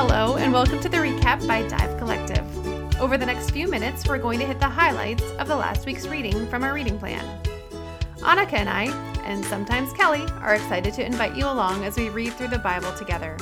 [0.00, 2.46] Hello, and welcome to the recap by Dive Collective.
[3.00, 6.06] Over the next few minutes, we're going to hit the highlights of the last week's
[6.06, 7.24] reading from our reading plan.
[8.18, 8.84] Annika and I,
[9.24, 12.92] and sometimes Kelly, are excited to invite you along as we read through the Bible
[12.92, 13.36] together.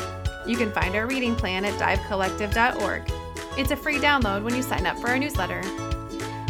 [0.47, 3.13] You can find our reading plan at divecollective.org.
[3.59, 5.61] It's a free download when you sign up for our newsletter.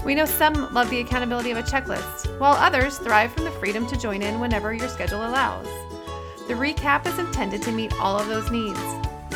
[0.04, 3.88] We know some love the accountability of a checklist, while others thrive from the freedom
[3.88, 5.66] to join in whenever your schedule allows.
[6.46, 8.79] The recap is intended to meet all of those needs.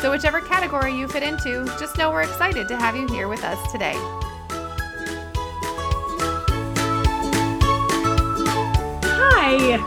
[0.01, 3.43] So, whichever category you fit into, just know we're excited to have you here with
[3.43, 3.93] us today.
[9.03, 9.77] Hi.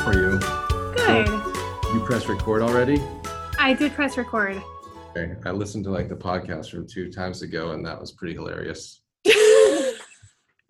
[0.00, 0.40] How are you?
[0.96, 1.28] Good.
[1.94, 3.00] You press record already?
[3.60, 4.60] I did press record.
[5.16, 5.36] Okay.
[5.46, 9.02] I listened to like the podcast from two times ago and that was pretty hilarious.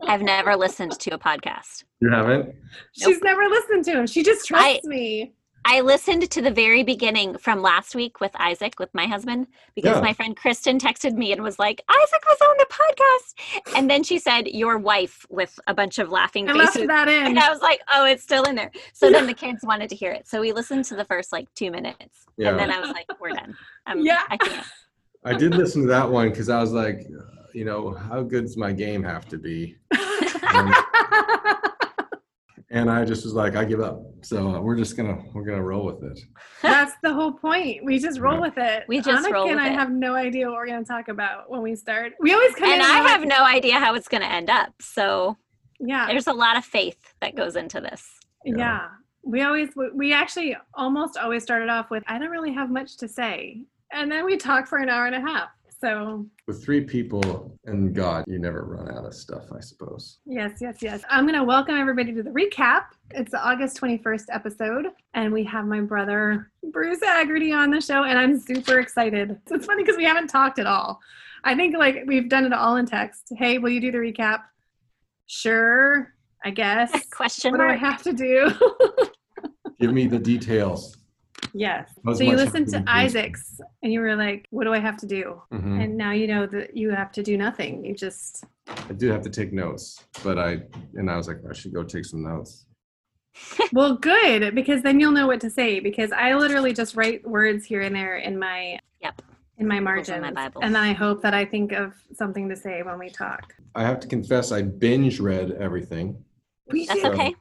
[0.03, 1.85] I've never listened to a podcast.
[2.03, 2.55] You haven't?
[2.93, 4.07] She's never listened to him.
[4.07, 5.33] She just trusts me.
[5.65, 9.97] I listened to the very beginning from last week with Isaac, with my husband, because
[9.97, 10.01] Yeah.
[10.03, 13.77] my friend Kristen texted me and was like, Isaac was on the podcast.
[13.77, 16.89] And then she said, Your wife, with a bunch of laughing I left faces.
[16.89, 17.27] that in.
[17.27, 18.71] And I was like, Oh, it's still in there.
[18.95, 20.27] So then the kids wanted to hear it.
[20.27, 22.25] So we listened to the first like two minutes.
[22.37, 22.51] Yeah.
[22.51, 23.55] And then I was like, We're done.
[23.87, 24.23] Um, Yeah.
[24.29, 24.67] I can't.
[25.25, 27.07] I did listen to that one because I was like,
[27.53, 29.77] you know, how good does my game have to be?
[32.71, 34.03] And, and I just was like, I give up.
[34.23, 36.21] So uh, we're just gonna we're gonna roll with it.
[36.63, 37.85] That's the whole point.
[37.85, 38.41] We just roll Yeah.
[38.41, 38.85] with it.
[38.89, 39.73] We just Annika roll and I it.
[39.75, 42.13] have no idea what we're going to talk about when we start.
[42.21, 44.51] We always come And in I like- have no idea how it's going to end
[44.51, 44.73] up.
[44.81, 45.37] So
[45.81, 48.07] yeah, there's a lot of faith that goes into this.
[48.45, 48.57] yeah.
[48.57, 48.89] Yeah.
[49.23, 52.97] We always we- we actually almost always started off with I don't really have much
[52.99, 55.49] to say, and then we talk for an hour and a half.
[55.81, 60.19] So With three people and God, you never run out of stuff, I suppose.
[60.27, 61.03] Yes, yes, yes.
[61.09, 62.83] I'm going to welcome everybody to the recap.
[63.13, 68.05] It's the August 21st episode, and we have my brother Bruce Haggerty on the show,
[68.05, 69.39] and I'm super excited.
[69.51, 71.01] It's funny because we haven't talked at all.
[71.45, 73.33] I think like we've done it all in text.
[73.39, 74.43] Hey, will you do the recap?
[75.29, 76.13] Sure,
[76.45, 76.93] I guess.
[77.11, 78.53] Question what do I have to do?
[79.81, 80.99] Give me the details.
[81.55, 81.91] Yes.
[82.15, 82.85] So you much listened to.
[82.87, 85.83] Isaac's, and you were like, "What do I have to do?" Mhm.
[85.85, 87.85] And now you know that you have to do nothing.
[87.85, 88.45] You just
[88.89, 90.63] I do have to take notes, but I
[90.95, 92.67] and I was like, I should go take some notes.
[93.73, 95.81] Well, good because then you'll know what to say.
[95.81, 99.23] Because I literally just write words here and there in my Yep.
[99.59, 100.63] in my margin, my Bibles.
[100.65, 103.55] and then I hope that I think of something to say when we talk.
[103.75, 106.23] I have to confess, I binge read everything.
[106.69, 107.35] That's did- okay.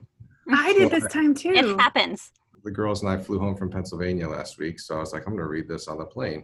[0.51, 1.49] I did this time too.
[1.51, 2.31] It happens.
[2.63, 5.33] The girls and I flew home from Pennsylvania last week, so I was like, I'm
[5.33, 6.43] going to read this on the plane.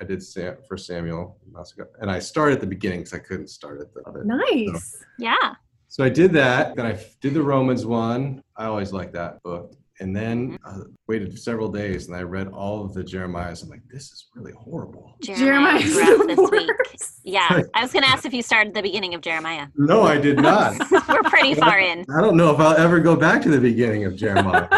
[0.00, 1.38] I did Sam, for Samuel,
[2.00, 4.26] and I started at the beginning because I couldn't start at the of it.
[4.26, 5.04] Nice.
[5.18, 5.54] Yeah.
[5.88, 6.76] So I did that.
[6.76, 8.42] Then I did the Romans one.
[8.56, 9.74] I always like that book.
[9.98, 10.80] And then mm-hmm.
[10.82, 13.62] I waited several days and I read all of the Jeremiahs.
[13.62, 15.16] I'm like, this is really horrible.
[15.22, 16.70] Jeremiah Jeremiah's throughout the this week.
[17.24, 17.62] Yeah.
[17.72, 19.68] I was going to ask if you started the beginning of Jeremiah.
[19.76, 20.74] No, I did not.
[21.08, 22.04] We're pretty far in.
[22.14, 24.68] I don't know if I'll ever go back to the beginning of Jeremiah.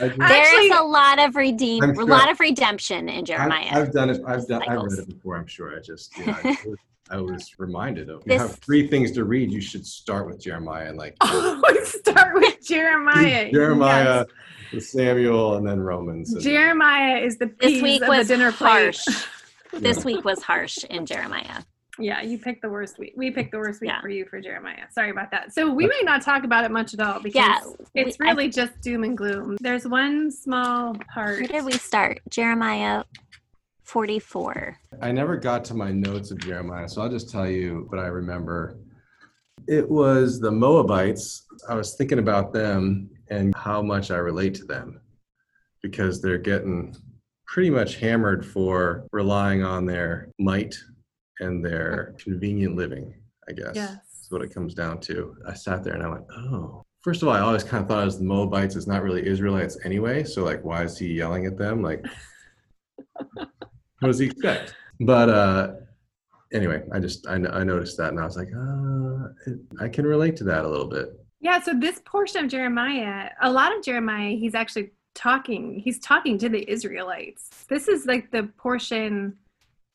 [0.00, 3.24] I just- I- There is a lot of redeem, I'm a lot of redemption in
[3.24, 3.66] Jeremiah.
[3.70, 4.22] I, have done it.
[4.26, 4.62] I've done.
[4.68, 5.36] I've read it before.
[5.36, 5.76] I'm sure.
[5.76, 6.16] I just.
[6.18, 6.78] You know, I, was-
[7.12, 8.22] I was reminded of.
[8.24, 9.50] You have three things to read.
[9.50, 13.50] You should start with Jeremiah and like Always oh, start with Jeremiah.
[13.50, 14.24] Jeremiah,
[14.72, 16.32] the Samuel, and then Romans.
[16.32, 18.68] And- Jeremiah is the this week of was the dinner plate.
[18.94, 19.04] harsh.
[19.72, 21.62] this week was harsh in Jeremiah.
[22.00, 23.12] Yeah, you picked the worst week.
[23.16, 24.00] We picked the worst week Yeah.
[24.00, 24.84] for you for Jeremiah.
[24.90, 25.52] Sorry about that.
[25.52, 27.60] So we may not talk about it much at all because Yeah,
[27.94, 29.56] it's we- I- really just doom and gloom.
[29.60, 31.38] There's one small part.
[31.40, 32.20] Where did we start?
[32.30, 33.04] Jeremiah
[33.84, 34.76] 44.
[35.02, 38.06] I never got to my notes of Jeremiah, so I'll just tell you what I
[38.06, 38.78] remember.
[39.68, 41.46] It was the Moabites.
[41.68, 45.00] I was thinking about them and how much I relate to them
[45.82, 46.94] because they're getting
[47.46, 50.74] pretty much hammered for relying on their might
[51.40, 53.14] and their convenient living,
[53.48, 53.72] I guess.
[53.74, 53.96] Yes.
[53.96, 55.36] That's what it comes down to.
[55.46, 56.82] I sat there and I went, oh.
[57.02, 58.76] First of all, I always kind of thought it was the Moabites.
[58.76, 60.22] It's not really Israelites anyway.
[60.22, 61.82] So, like, why is he yelling at them?
[61.82, 62.04] Like,
[63.34, 63.48] what
[64.02, 64.74] does he expect?
[65.00, 65.72] But uh,
[66.52, 70.36] anyway, I just I, I noticed that and I was like, uh, I can relate
[70.36, 71.08] to that a little bit.
[71.40, 76.36] Yeah, so this portion of Jeremiah, a lot of Jeremiah, he's actually talking, he's talking
[76.38, 77.48] to the Israelites.
[77.68, 79.36] This is like the portion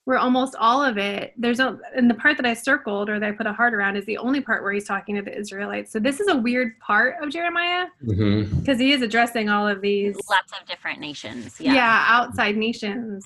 [0.05, 3.27] where almost all of it, there's a, and the part that I circled or that
[3.27, 5.91] I put a heart around is the only part where he's talking to the Israelites.
[5.91, 8.59] So this is a weird part of Jeremiah Mm-hmm.
[8.59, 11.59] because he is addressing all of these, Lots of different nations.
[11.59, 11.73] yeah.
[11.73, 12.05] Yeah.
[12.07, 13.25] outside nations.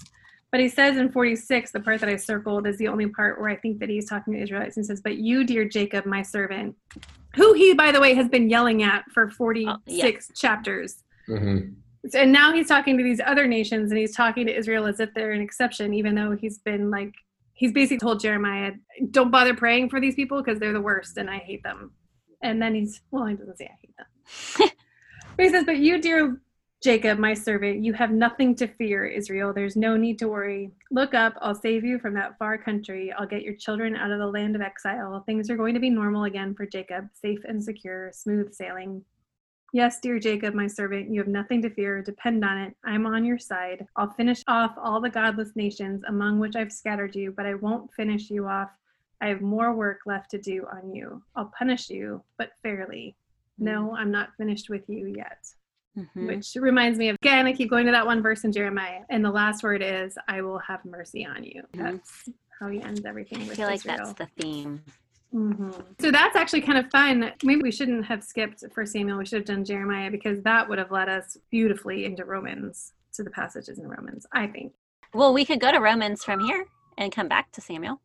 [0.52, 3.50] But he says in 46, the part that I circled is the only part where
[3.50, 6.76] I think that he's talking to Israelites and says, But you, dear Jacob, my servant,
[7.36, 11.04] who he, by the way, has been yelling at for 46 chapters.
[11.28, 11.74] Mm-hmm.
[12.14, 15.14] And now he's talking to these other nations and he's talking to Israel as if
[15.14, 17.14] they're an exception, even though he's been like,
[17.54, 18.72] he's basically told Jeremiah,
[19.12, 21.92] don't bother praying for these people because they're the worst and I hate them.
[22.42, 24.70] And then he's, well, he doesn't say I hate them.
[25.36, 26.40] but he says, But you, dear
[26.82, 29.52] Jacob, my servant, you have nothing to fear, Israel.
[29.54, 30.72] There's no need to worry.
[30.92, 33.12] Look up, I'll save you from that far country.
[33.12, 35.22] I'll get your children out of the land of exile.
[35.26, 39.04] Things are going to be normal again for Jacob, safe and secure, smooth sailing.
[39.72, 42.02] Yes, dear Jacob, my servant, you have nothing to fear.
[42.02, 42.76] Depend on it.
[42.84, 43.86] I'm on your side.
[43.96, 47.94] I'll finish off all the godless nations among which I've scattered you, but I won't
[47.94, 48.70] finish you off.
[49.22, 51.22] I have more work left to do on you.
[51.36, 53.16] I'll punish you, but fairly.
[53.60, 55.46] No, I'm not finished with you yet.
[55.98, 56.28] Mhm.
[56.28, 59.24] Which reminds me of again, I keep going to that one verse in Jeremiah, and
[59.26, 61.84] the last word is, "I will have mercy on you." Mhm.
[61.84, 62.30] That's
[62.60, 63.98] how he ends everything I feel like Israel.
[63.98, 64.84] that's the theme.
[65.34, 65.86] Mhm.
[66.02, 67.32] So that's actually kind of fun.
[67.44, 69.18] Maybe we shouldn't have skipped for Samuel.
[69.20, 73.24] We should have done Jeremiah because that would have led us beautifully into Romans, to
[73.24, 74.26] the passages in Romans.
[74.32, 74.74] I think
[75.14, 76.66] Well, we could go to Romans from here
[76.98, 78.00] and come back to Samuel.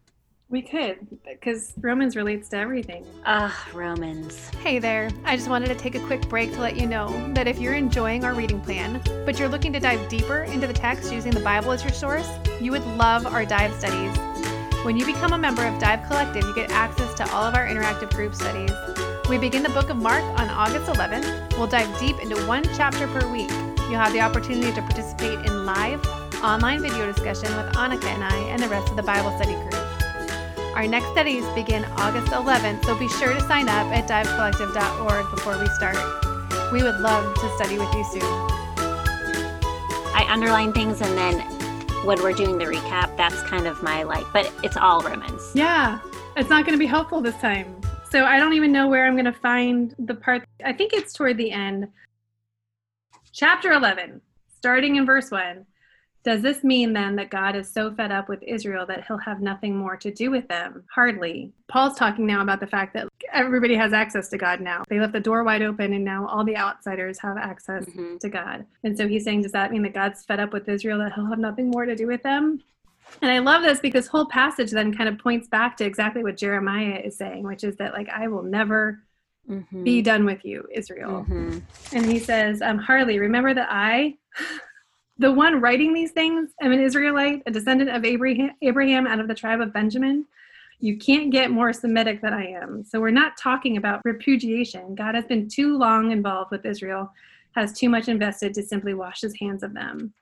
[0.50, 3.05] we could because Romans relates to everything.
[3.26, 4.50] Ah, Romans.
[4.62, 7.49] Hey there, I just wanted to take a quick break to let you know that
[7.49, 11.11] if you're enjoying our reading plan, but you're looking to dive deeper into the text
[11.12, 12.29] using the Bible as your source,
[12.61, 14.17] you would love our dive studies.
[14.85, 17.67] When you become a member of Dive Collective, you get access to all of our
[17.67, 18.71] interactive group studies.
[19.31, 21.57] We begin the book of Mark on August 11th.
[21.57, 23.49] We'll dive deep into one chapter per week.
[23.89, 26.05] You'll have the opportunity to participate in live,
[26.45, 30.77] online video discussion with Annika and I and the rest of the Bible study group.
[30.77, 35.59] Our next studies begin August 11th, so be sure to sign up at divecollective.org before
[35.59, 35.97] we start.
[36.75, 38.23] We would love to study with you soon.
[40.13, 41.54] I underline things and then
[42.05, 45.51] when we're doing the recap, that's kind of my like, but it's all Romans.
[45.55, 46.01] Yeah,
[46.37, 47.81] it's not going to be helpful this time.
[48.11, 50.45] So I don't even know where I'm going to find the part.
[50.65, 51.89] I think it's toward the end.
[53.33, 54.21] Chapter 11,
[54.59, 55.65] starting in verse 1.
[56.25, 59.43] Does this mean then that God is so fed up with Israel that he'll have
[59.43, 60.82] nothing more to do with them?
[60.91, 61.53] Hardly.
[61.69, 64.85] Paul's talking now about the fact that everybody has access to God now.
[64.88, 68.19] They left the door wide open and now all the outsiders have access Mhm.
[68.21, 68.65] to God.
[68.85, 71.26] And so he's saying, does that mean that God's fed up with Israel that he'll
[71.26, 72.62] have nothing more to do with them?
[73.21, 76.38] And I love this because whole passage then kind of points back to exactly what
[76.38, 79.03] Jeremiah is saying, which is that like I will never
[79.49, 79.85] Mhm.
[79.85, 81.26] be done with you, Israel.
[81.29, 81.61] Mhm.
[81.93, 84.17] And he says, um, Harley, remember that I,
[85.19, 89.28] the one writing these things, I'm an Israelite, a descendant of Abraham, Abraham out of
[89.28, 90.26] the tribe of Benjamin.
[90.81, 92.84] You can't get more Semitic than I am.
[92.84, 94.94] So we're not talking about repudiation.
[94.94, 97.12] God has been too long involved with Israel,
[97.52, 100.12] has too much invested to simply wash his hands of them.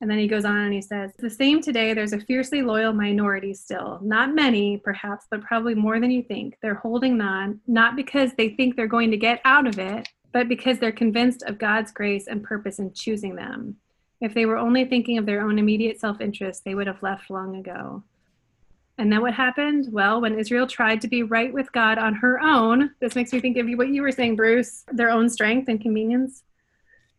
[0.00, 2.94] And then he goes on and he says, The same today, there's a fiercely loyal
[2.94, 4.00] minority still.
[4.02, 6.56] Not many, perhaps, but probably more than you think.
[6.62, 10.48] They're holding on, not because they think they're going to get out of it, but
[10.48, 13.76] because they're convinced of God's grace and purpose in choosing them.
[14.20, 17.30] If they were only thinking of their own immediate self interest, they would have left
[17.30, 18.02] long ago.
[18.98, 19.88] And then what happened?
[19.90, 23.40] Well, when Israel tried to be right with God on her own, this makes me
[23.40, 26.42] think of what you were saying, Bruce, their own strength and convenience.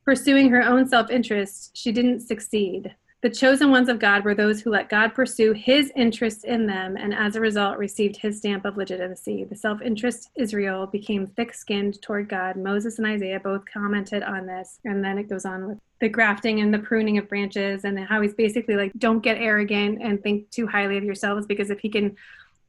[0.06, 2.96] Pursuing her own self interest, she didn't succeed.
[3.22, 6.98] The chosen ones of God were those who let God pursue his interest in them
[6.98, 9.44] and as a result received his stamp of legitimacy.
[9.44, 12.56] The self interest Israel became thick skinned toward God.
[12.56, 14.80] Moses and Isaiah both commented on this.
[14.86, 18.22] And then it goes on with the grafting and the pruning of branches and how
[18.22, 21.90] he's basically like, don't get arrogant and think too highly of yourselves because if he
[21.90, 22.16] can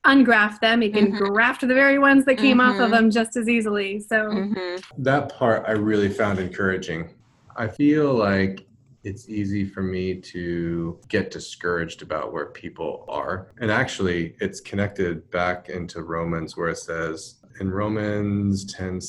[0.04, 1.30] ungraft them, he can Mhm.
[1.30, 4.00] graft the very ones that came off of them just as easily.
[4.00, 4.84] So, Mhm.
[4.98, 7.08] That part I really found encouraging.
[7.56, 8.66] I feel like
[9.04, 13.48] it's easy for me to get discouraged about where people are.
[13.60, 19.00] And actually, it's connected back into Romans where it says, in Romans 10,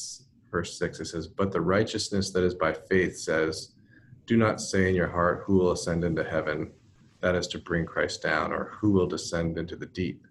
[0.52, 3.74] verse 6, it says, But the righteousness that is by faith says,
[4.26, 6.72] Do not say in your heart, Who will ascend into heaven?
[7.22, 10.26] That is to bring Christ down, or who will descend into the deep?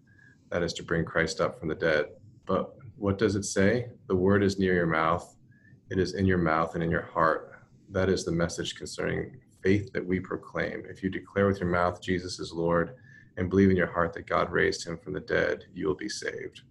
[0.51, 2.07] That is to bring Christ up from the dead.
[2.45, 3.87] But what does it say?
[4.09, 5.37] The word is near your mouth,
[5.91, 7.53] it is in your mouth and in your heart.
[7.91, 10.85] That is the message concerning faith that we proclaim.
[10.89, 12.95] If you declare with your mouth Jesus is Lord
[13.37, 16.09] and believe in your heart that God raised him from the dead, you will be
[16.09, 16.63] saved.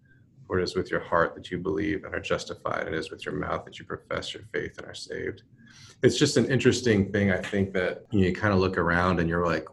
[0.45, 3.09] For it is with your heart that you believe and are justified, and it is
[3.09, 5.43] with your mouth that you profess your faith and are saved.
[6.03, 9.45] It's just an interesting thing, I think, that you, kind of look around and you're
[9.45, 9.65] like,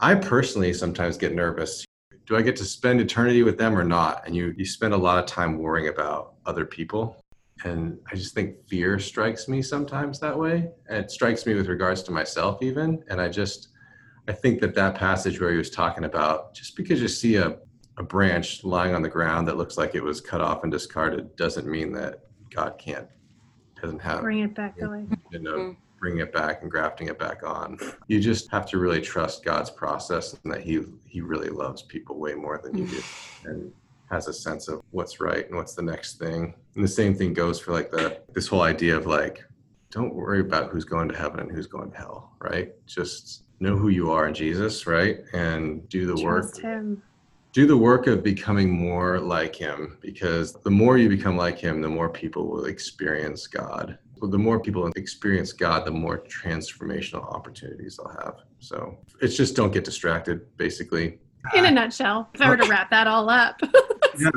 [0.00, 1.84] I personally sometimes get nervous.
[2.26, 4.26] Do I get to spend eternity with them or not?
[4.26, 7.18] And you, you spend a lot of time worrying about other people
[7.64, 11.68] and i just think fear strikes me sometimes that way and it strikes me with
[11.68, 13.68] regards to myself even and i just
[14.28, 17.56] i think that that passage where he was talking about just because you see a,
[17.98, 21.34] a branch lying on the ground that looks like it was cut off and discarded
[21.36, 23.08] doesn't mean that god can't
[23.80, 25.06] doesn't have bring it back to life.
[25.30, 25.70] you know hmm.
[25.98, 27.78] bringing it back and grafting it back on.
[28.06, 32.18] You just have to really trust God's process and that He He really loves people
[32.18, 33.48] way more than you do, hmm.
[33.48, 33.72] and
[34.10, 36.54] has a sense of what's right and what's the next thing.
[36.74, 39.44] And the same thing goes for like the this whole idea of like,
[39.90, 42.72] don't worry about who's going to heaven and who's going to hell, right?
[42.86, 45.18] Just know who you are in Jesus, right?
[45.32, 47.02] And do the work Trust him.
[47.52, 51.80] do the work of becoming more like him because the more you become like him
[51.80, 57.24] the more people will experience god well, the more people experience god the more transformational
[57.34, 61.18] opportunities they'll have so it's just don't get distracted basically
[61.54, 63.60] In a uh, nutshell, if I were to wrap that all up.
[64.18, 64.30] yeah.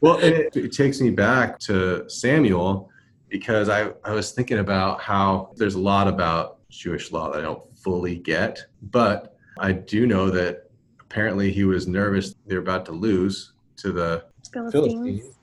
[0.00, 2.90] well it, it takes me back to samuel
[3.28, 7.42] because I, I was thinking about how there's a lot about jewish law that i
[7.42, 12.84] don't fully get but i do know that apparently he was nervous they were about
[12.86, 14.92] to lose to the Philistines.
[14.92, 15.36] Philistines.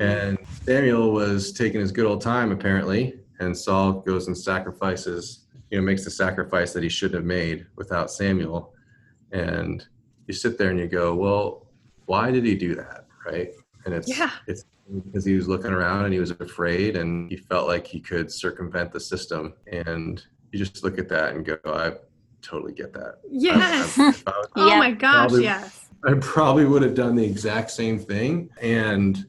[0.00, 5.78] And Samuel was taking his good old time apparently, and Saul goes and sacrifices, you
[5.78, 8.72] know, makes the sacrifice that he shouldn't have made without Samuel.
[9.30, 9.86] And
[10.26, 11.66] you sit there and you go, well,
[12.06, 13.50] why did he do that, right?
[13.84, 14.30] And it's Yeah.
[14.46, 14.64] it's
[15.10, 18.30] because he was looking around and he was afraid and he felt like he could
[18.32, 19.54] circumvent the system.
[19.70, 21.92] And you just look at that and go, I
[22.42, 23.16] totally get that.
[23.28, 23.98] Yes.
[23.98, 25.82] I- if I was- Oh my gosh, Probably- yes.
[26.04, 28.48] I probably would have done the exact same thing.
[28.60, 29.26] And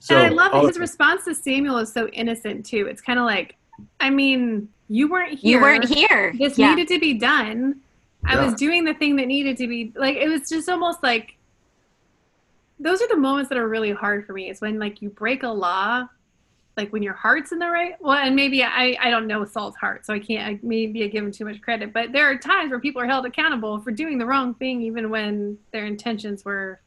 [0.00, 2.86] so and I love that all- his response to Samuel is so innocent too.
[2.88, 3.56] It's kind of like,
[4.00, 5.58] I mean, you weren't here.
[5.58, 6.32] You weren't here.
[6.38, 6.74] This yeah.
[6.74, 7.80] needed to be done.
[8.26, 10.16] I was doing the thing that needed to be like.
[10.16, 11.36] It was just almost like.
[12.78, 14.50] Those are the moments that are really hard for me.
[14.50, 16.06] Is when like you break a law,
[16.76, 17.94] like when your heart's in the right.
[18.00, 20.46] Well, and maybe I I don't know Saul's heart, so I can't.
[20.46, 21.92] I maybe I give him too much credit.
[21.92, 25.08] But there are times where people are held accountable for doing the wrong thing, even
[25.08, 26.80] when their intentions were.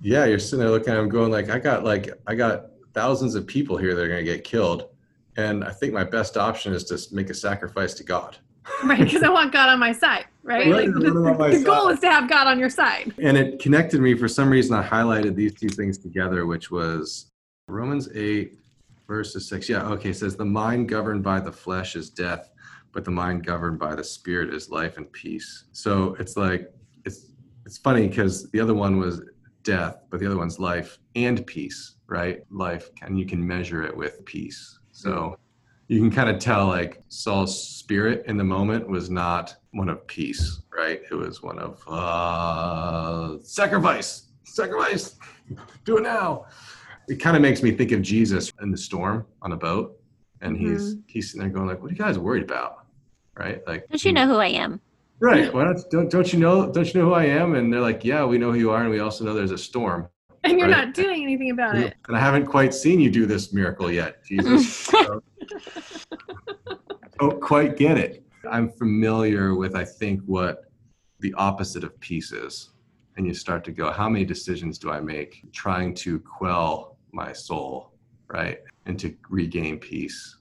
[0.00, 3.34] yeah, you're sitting there looking at him going like, I got like, I got thousands
[3.34, 4.88] of people here that are going to get killed.
[5.36, 8.36] And I think my best option is to make a sacrifice to God.
[8.84, 10.70] Right, because I want God on my side, right?
[10.70, 12.58] Right, Like, I want him on my the, the goal is to have God on
[12.58, 13.12] your side.
[13.18, 14.74] And it connected me for some reason.
[14.74, 17.30] I highlighted these two things together, which was
[17.68, 18.58] Romans 8,
[19.06, 19.68] verses 6.
[19.68, 20.10] Yeah, okay.
[20.10, 22.50] It says, The mind governed by the flesh is death,
[22.92, 25.64] but the mind governed by the spirit is life and peace.
[25.72, 26.72] So it's like,
[27.04, 27.32] it's,
[27.64, 29.22] it's funny because the other one was
[29.62, 32.40] death, but the other one's life and peace, right?
[32.50, 34.78] Life, and you can measure it with peace.
[34.92, 35.36] So
[35.88, 40.06] you can kind of tell like Saul's spirit in the moment was not one of
[40.06, 41.00] peace, right?
[41.10, 45.16] It was one of uh, sacrifice, sacrifice,
[45.84, 46.46] do it now.
[47.08, 50.00] It kind of makes me think of Jesus in the storm on a boat,
[50.40, 52.86] and he's he's sitting there going like, "What are you guys worried about?"
[53.38, 53.64] Right?
[53.66, 54.80] Like, Don't you know who I am?
[55.20, 55.52] Right?
[55.54, 57.54] Why don't don't don't you know don't you know who I am?
[57.54, 59.58] And they're like, "Yeah, we know who you are, and we also know there's a
[59.58, 60.08] storm."
[60.44, 60.86] And you're Right.
[60.86, 61.94] not doing anything about it.
[62.08, 64.76] And I haven't quite seen you do this miracle yet, Jesus.
[64.76, 65.22] So,
[67.18, 68.24] don't quite get it.
[68.50, 70.64] I'm familiar with, I think, what
[71.20, 72.70] the opposite of peace is.
[73.16, 77.32] And you start to go, how many decisions do I make trying to quell my
[77.32, 77.92] soul,
[78.28, 78.58] right?
[78.84, 80.36] And to regain peace.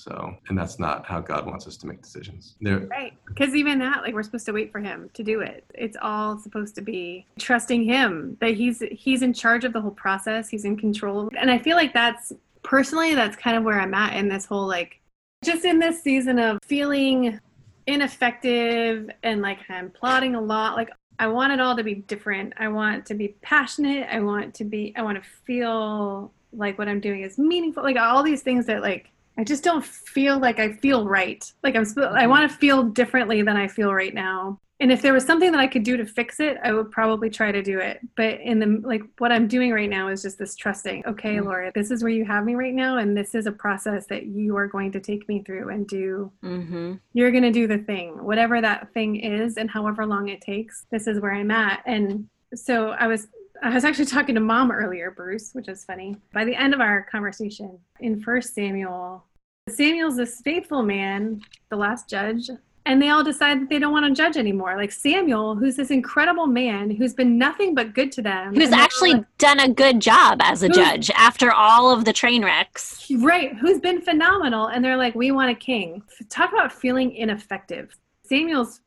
[0.00, 2.56] So, and that's not how God wants us to make decisions.
[2.60, 3.12] There, Right.
[3.26, 5.64] Because even that, like we're supposed to wait for him to do it.
[5.74, 9.90] It's all supposed to be trusting him that he's he's in charge of the whole
[9.90, 10.48] process.
[10.48, 11.28] He's in control.
[11.38, 14.66] And I feel like that's personally that's kind of where I'm at in this whole
[14.66, 15.00] like
[15.44, 17.38] just in this season of feeling
[17.86, 20.76] ineffective and like I'm plotting a lot.
[20.76, 22.54] Like I want it all to be different.
[22.56, 24.08] I want to be passionate.
[24.10, 27.82] I want to be I want to feel like what I'm doing is meaningful.
[27.82, 31.50] Like all these things that like I just don't feel like I feel right.
[31.62, 34.60] Like I'm, I want to feel differently than I feel right now.
[34.80, 37.30] And if there was something that I could do to fix it, I would probably
[37.30, 38.00] try to do it.
[38.16, 41.06] But in the like, what I'm doing right now is just this trusting.
[41.06, 41.46] Okay, Mm.
[41.46, 44.26] Lord, this is where you have me right now, and this is a process that
[44.26, 46.30] you are going to take me through and do.
[46.44, 46.94] Mm-hmm.
[47.14, 50.84] You're going to do the thing, whatever that thing is, and however long it takes.
[50.90, 51.82] This is where I'm at.
[51.86, 53.28] And so I was
[53.62, 56.16] I was actually talking to mom earlier, Bruce, which is funny.
[56.32, 59.24] By the end of our conversation in First Samuel,
[59.70, 62.50] Samuel's this faithful man, the last judge,
[62.86, 64.76] and they all decide that they don't want to judge anymore.
[64.76, 68.54] Like Samuel, who's this incredible man who's been nothing but good to them.
[68.54, 72.44] Who's actually like- done a good job as a judge after all of the train
[72.44, 73.10] wrecks.
[73.18, 76.02] right, who's been phenomenal, and they're like, we want a king.
[76.30, 77.96] Talk about feeling ineffective.
[78.24, 78.80] Samuel's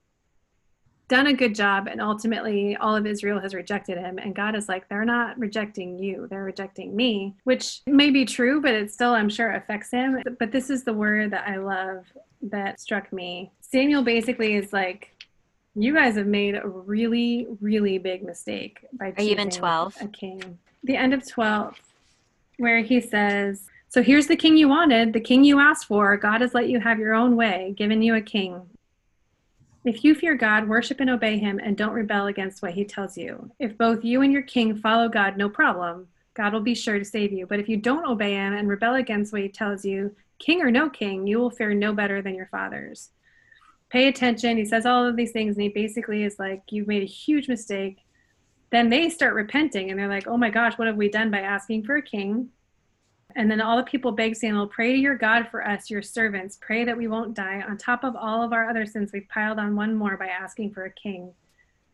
[1.08, 4.70] done a good job and ultimately all of Israel has rejected him and God is
[4.70, 9.14] like they're not rejecting you they're rejecting me which may be true but it still
[9.14, 12.06] I'm sure affects him but this is the word that I love
[12.42, 15.16] that struck me Samuel basically is like
[15.76, 19.98] you guys have made a really really big mistake by Are choosing 12?
[20.02, 21.80] a king the end of 12
[22.58, 26.18] where he says So here's the king you wanted, the king you asked for.
[26.18, 28.62] God has let you have your own way, given you a king.
[29.86, 33.18] If you fear God, worship and obey him, and don't rebel against what he tells
[33.18, 33.52] you.
[33.60, 36.08] If both you and your king follow God, no problem.
[36.36, 37.46] God will be sure to save you.
[37.46, 40.72] But if you don't obey him and rebel against what he tells you, king or
[40.72, 43.10] no king, you will fare no better than your fathers.
[43.90, 44.58] Pay attention.
[44.58, 47.50] He says all of these things, and he basically is like, You've made a huge
[47.50, 48.00] mistake.
[48.72, 51.42] Then they start repenting, and they're like, Oh my gosh, what have we done by
[51.42, 52.50] asking for a king?
[53.36, 56.58] And then all the people beg Samuel, Pray to your God for us, your servants.
[56.62, 57.64] Pray that we won't die.
[57.68, 60.72] On top of all of our other sins, we've piled on one more by asking
[60.72, 61.34] for a king.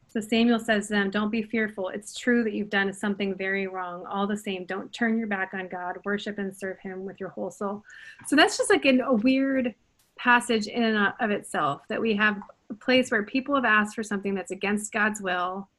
[0.09, 1.89] So Samuel says to them, Don't be fearful.
[1.89, 4.05] It's true that you've done something very wrong.
[4.07, 5.97] All the same, don't turn your back on God.
[6.03, 7.83] Worship and serve him with your whole soul.
[8.25, 9.75] So that's just like an, a weird
[10.17, 12.37] passage in and of itself that we have
[12.69, 15.69] a place where people have asked for something that's against God's will.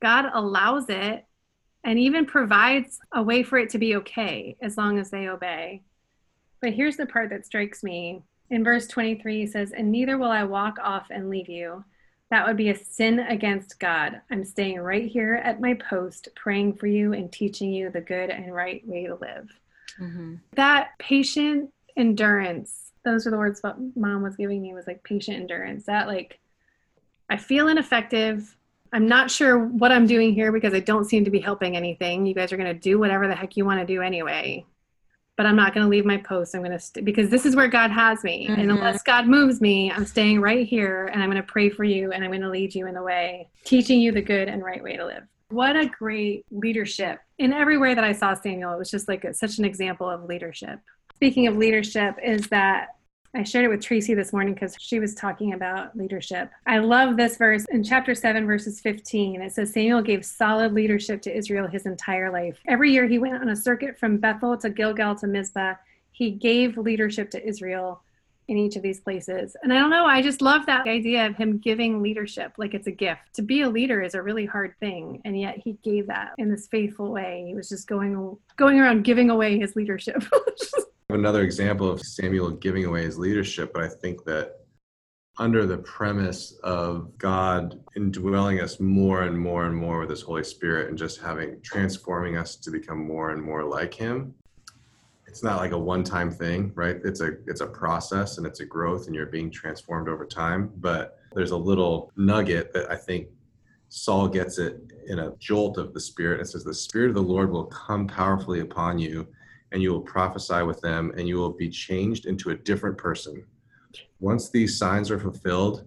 [0.00, 1.24] God allows it
[1.84, 5.82] and even provides a way for it to be okay as long as they obey.
[6.60, 8.22] But here's the part that strikes me.
[8.50, 11.84] In verse 23, he says, And neither will I walk off and leave you.
[12.30, 14.20] That would be a sin against God.
[14.30, 18.30] I'm staying right here at my post, praying for you and teaching you the good
[18.30, 19.50] and right way to live.
[19.98, 20.38] Mhm.
[20.54, 25.38] That patient endurance, those are the words what mom was giving me was like patient
[25.40, 25.84] endurance.
[25.84, 26.38] That like,
[27.28, 28.56] I feel ineffective.
[28.92, 32.26] I'm not sure what I'm doing here because I don't seem to be helping anything.
[32.26, 34.66] You guys are going to do whatever the heck you want to do anyway.
[35.38, 36.54] But I'm not going to leave my post.
[36.54, 38.48] I'm going to, st- because this is where God has me.
[38.48, 38.74] And Mhm.
[38.74, 42.12] unless God moves me, I'm staying right here and I'm going to pray for you
[42.12, 44.82] and I'm going to lead you in the way, teaching you the good and right
[44.82, 45.22] way to live.
[45.48, 47.20] What a great leadership.
[47.38, 50.08] In every way that I saw Samuel, it was just like a, such an example
[50.08, 50.78] of leadership.
[51.16, 52.88] Speaking of leadership, is that
[53.34, 56.50] I shared it with Tracy this morning because she was talking about leadership.
[56.66, 59.40] I love this verse in chapter 7, verses 15.
[59.40, 62.58] It says Samuel gave solid leadership to Israel his entire life.
[62.68, 65.76] Every year he went on a circuit from Bethel to Gilgal to Mizpah.
[66.10, 68.02] He gave leadership to Israel
[68.48, 69.56] in each of these places.
[69.62, 72.86] And I don't know, I just love that idea of him giving leadership like it's
[72.86, 73.22] a gift.
[73.34, 76.50] To be a leader is a really hard thing, and yet he gave that in
[76.50, 77.44] this faithful way.
[77.48, 80.22] He was just going going around giving away his leadership.
[81.12, 84.60] Another example of Samuel giving away his leadership, but I think that
[85.38, 90.44] under the premise of God indwelling us more and more and more with His Holy
[90.44, 94.34] Spirit and just having transforming us to become more and more like Him,
[95.26, 96.96] it's not like a one-time thing, right?
[97.04, 100.70] It's a it's a process and it's a growth, and you're being transformed over time.
[100.76, 103.28] But there's a little nugget that I think
[103.88, 106.40] Saul gets it in a jolt of the Spirit.
[106.40, 109.26] It says, "The Spirit of the Lord will come powerfully upon you."
[109.72, 113.44] And you will prophesy with them, and you will be changed into a different person.
[114.20, 115.86] Once these signs are fulfilled,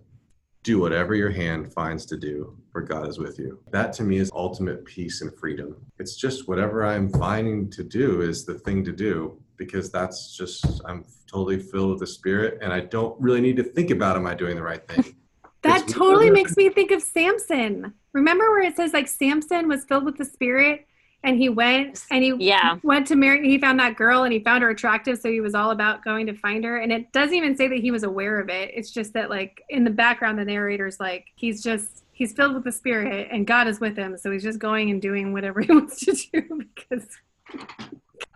[0.63, 3.59] do whatever your hand finds to do, for God is with you.
[3.71, 5.75] That to me is ultimate peace and freedom.
[5.99, 10.81] It's just whatever I'm finding to do is the thing to do because that's just,
[10.85, 14.27] I'm totally filled with the Spirit, and I don't really need to think about, am
[14.27, 15.15] I doing the right thing?
[15.61, 17.91] That It's totally makes me think of Samson.
[18.13, 20.85] Remember where it says like Samson was filled with the spirit
[21.25, 22.77] and he went and he Yeah.
[22.83, 25.55] went to marry he found that girl and he found her attractive so he was
[25.55, 28.39] all about going to find her and it doesn't even say that he was aware
[28.39, 28.71] of it.
[28.73, 32.63] It's just that like in the background the narrator's like he's just he's filled with
[32.63, 35.71] the spirit and God is with him so he's just going and doing whatever he
[35.73, 37.07] wants to do because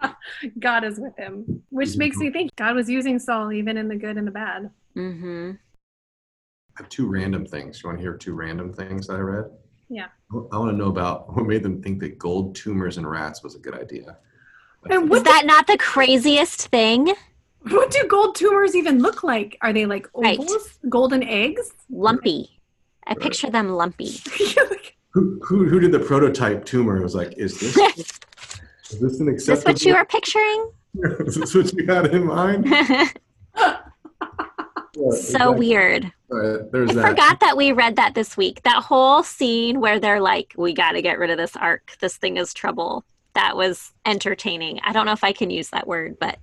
[0.01, 0.15] God,
[0.59, 3.95] God is with him, which makes me think God was using Saul even in the
[3.95, 4.69] good and the bad.
[4.95, 5.51] Mm-hmm.
[6.77, 7.81] I have two random things.
[7.81, 9.45] You want to hear two random things that I read?
[9.89, 10.07] Yeah.
[10.31, 13.55] I want to know about what made them think that gold tumors in rats was
[13.55, 14.17] a good idea.
[14.89, 17.13] And Was that not the craziest thing?
[17.69, 19.57] What do gold tumors even look like?
[19.61, 20.39] Are they like Right.
[20.87, 21.71] golden eggs?
[21.89, 22.61] Lumpy.
[23.07, 23.19] I Right.
[23.19, 24.19] picture them lumpy.
[25.13, 26.97] Who, who, who did the prototype tumor?
[26.97, 27.75] It was like, is this
[28.91, 30.69] is this an Is this what you were picturing?
[31.25, 32.71] is this what you had in mind?
[34.99, 35.15] Yeah, so
[35.53, 35.57] exactly.
[35.59, 36.11] weird.
[36.29, 37.07] Right, there's I that.
[37.09, 38.61] forgot that we read that this week.
[38.63, 41.95] That whole scene where they're like, we got to get rid of this ark.
[42.01, 43.05] This thing is trouble.
[43.33, 44.79] That was entertaining.
[44.83, 46.37] I don't know if I can use that word, but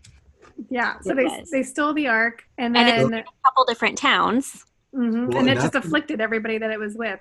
[0.71, 0.95] yeah.
[1.03, 1.51] So they was.
[1.51, 4.65] they stole the ark, and And it's- then a couple different towns.
[4.95, 7.21] mhm, Well, and it and just afflicted everybody that it was with.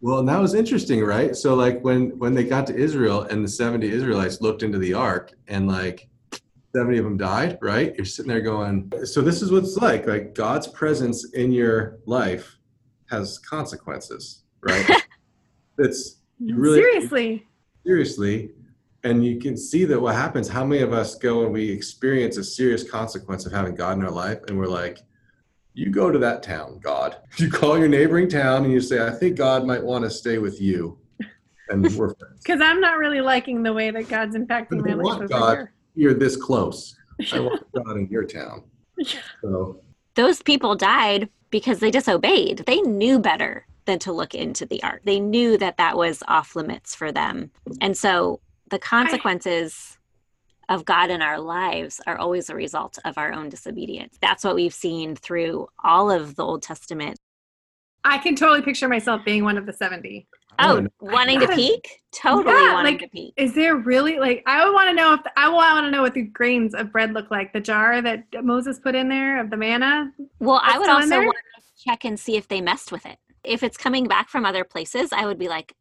[0.00, 1.34] Well, and that was interesting, right?
[1.34, 4.94] So, like when when they got to Israel and the seventy Israelites looked into the
[4.94, 6.08] ark, and like
[6.76, 7.94] seventy of them died, right?
[7.96, 10.06] You're sitting there going, so this is what it's like.
[10.06, 12.56] Like God's presence in your life
[13.08, 14.88] has consequences, right?
[15.78, 17.46] it's you really Seriously,
[17.84, 18.50] seriously
[19.04, 22.36] and you can see that what happens how many of us go and we experience
[22.36, 24.98] a serious consequence of having god in our life and we're like
[25.74, 29.10] you go to that town god you call your neighboring town and you say i
[29.10, 30.98] think god might want to stay with you
[31.68, 35.14] and we're friends because I'm not really liking the way that God's impacting my life
[35.14, 35.68] over God.
[35.96, 36.10] Here.
[36.10, 36.96] you're this close
[37.32, 38.62] I want God in your town.
[39.42, 39.80] So
[40.14, 42.64] Those people died because they disobeyed.
[42.66, 45.02] They knew better than to look into the ark.
[45.04, 47.50] They knew that that was off limits for them.
[47.80, 49.96] And so the consequences
[50.68, 54.18] of God in our lives are always a result of our own disobedience.
[54.20, 57.16] That's what we've seen through all of the Old Testament.
[58.02, 60.26] I can totally picture myself being one of the 70.
[60.58, 62.02] I Oh, wanna wanting to peek?
[62.12, 63.34] Totally Yeah, wanting like- to peek.
[63.36, 66.14] Is there really like I would want to know if I want to know what
[66.14, 67.52] the grains of bread look like.
[67.52, 70.12] The jar that Moses put in there of the manna.
[70.40, 73.18] Well, I would also want to check and see if they messed with it.
[73.44, 75.74] If it's coming back from other places, I would be like,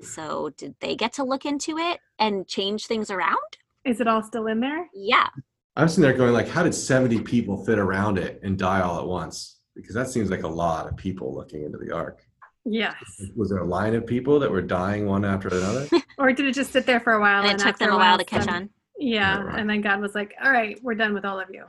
[0.00, 3.36] so did they get to look into it and change things around?
[3.84, 4.88] Is it all still in there?
[4.94, 5.28] Yeah.
[5.76, 8.98] I'm sitting there going like, how did 70 people fit around it and die all
[8.98, 9.60] at once?
[9.74, 12.22] Because that seems like a lot of people looking into the ark.
[12.70, 12.94] Yes.
[13.36, 15.88] Was there a line of people that were dying one after another?
[16.18, 17.44] Or did it just sit there for a while?
[17.44, 18.70] And it took them a while to catch some- on.
[18.98, 19.60] Yeah, Yeah, right.
[19.60, 21.64] and then God was like, "All right, we're done with all of you."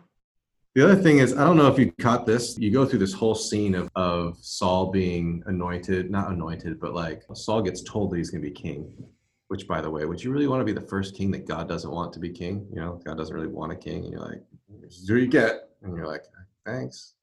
[0.73, 2.57] The other thing is, I don't know if you caught this.
[2.57, 7.21] You go through this whole scene of, of Saul being anointed, not anointed, but like
[7.35, 8.91] Saul gets told that he's going to be king.
[9.49, 11.67] Which, by the way, would you really want to be the first king that God
[11.67, 12.65] doesn't want to be king?
[12.71, 14.03] You know, God doesn't really want a king.
[14.05, 14.41] And you're like,
[14.81, 15.69] this is who you get.
[15.83, 16.23] And you're like,
[16.65, 17.13] thanks.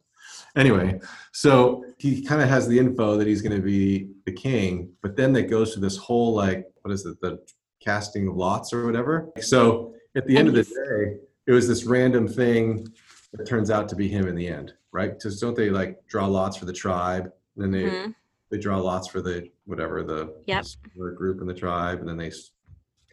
[0.57, 0.99] Anyway,
[1.33, 5.15] so he kind of has the info that he's going to be the king, but
[5.15, 7.39] then that goes to this whole like, what is it, the
[7.79, 9.31] casting of lots or whatever.
[9.41, 12.89] So at the end of the day, it was this random thing
[13.33, 15.13] that turns out to be him in the end, right?
[15.13, 18.15] Because don't they like draw lots for the tribe, and then they Mhm.
[18.51, 20.65] they draw lots for the whatever the Yep.
[20.95, 22.33] group in the tribe, and then they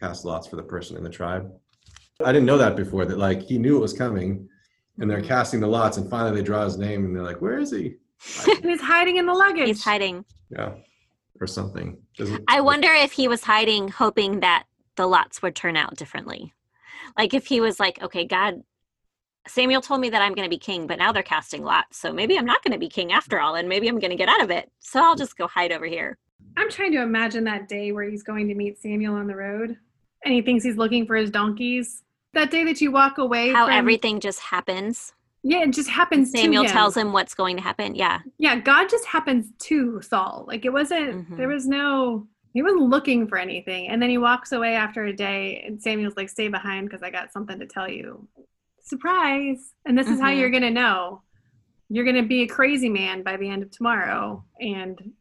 [0.00, 1.52] cast lots for the person in the tribe.
[2.24, 3.04] I didn't know that before.
[3.04, 4.48] That like he knew it was coming,
[4.98, 5.26] and they're Mhm.
[5.28, 7.96] casting the lots, and finally they draw his name, and they're like, "Where is he?"
[8.62, 9.66] He's hiding in the luggage.
[9.66, 10.24] He's hiding.
[10.50, 10.74] Yeah,
[11.40, 11.98] or something.
[12.16, 14.64] Doesn't- I wonder if he was hiding, hoping that
[14.96, 16.52] the lots would turn out differently.
[17.18, 18.62] Like if he was like, okay, God,
[19.48, 21.98] Samuel told me that I'm going to be king, but now they're casting lots.
[21.98, 24.16] So maybe I'm not going to be king after all, and maybe I'm going to
[24.16, 24.70] get out of it.
[24.78, 26.16] So I'll just go hide over here.
[26.56, 29.76] I'm trying to imagine that day where he's going to meet Samuel on the road,
[30.24, 32.03] and he thinks he's looking for his donkeys.
[32.34, 35.14] That day that you walk away, How from, everything just happens.
[35.42, 36.30] yeah, it just happens.
[36.30, 36.72] Samuel to him.
[36.72, 37.94] tells him what's going to happen.
[37.94, 38.20] Yeah.
[38.38, 40.44] yeah, God just happens to Saul.
[40.46, 41.28] Like it wasn't.
[41.30, 41.36] Mhm.
[41.36, 42.26] There was no.
[42.52, 46.16] He wasn't looking for anything, and then he walks away after a day, and Samuel's
[46.16, 48.28] like, "Stay behind because I got something to tell you."
[48.82, 49.72] Surprise!
[49.86, 50.38] And this is how Mhm.
[50.38, 51.22] you're gonna know.
[51.88, 55.12] You're gonna be a crazy man by the end of tomorrow, and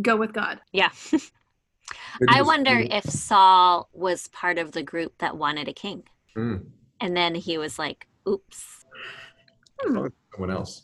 [0.00, 0.60] go with God.
[0.72, 0.90] Yeah.
[2.28, 6.04] I wonder be- if Saul was part of the group that wanted a king.
[6.34, 6.56] Hmm,
[7.00, 8.84] And then he was like, oops.
[9.82, 10.82] someone else.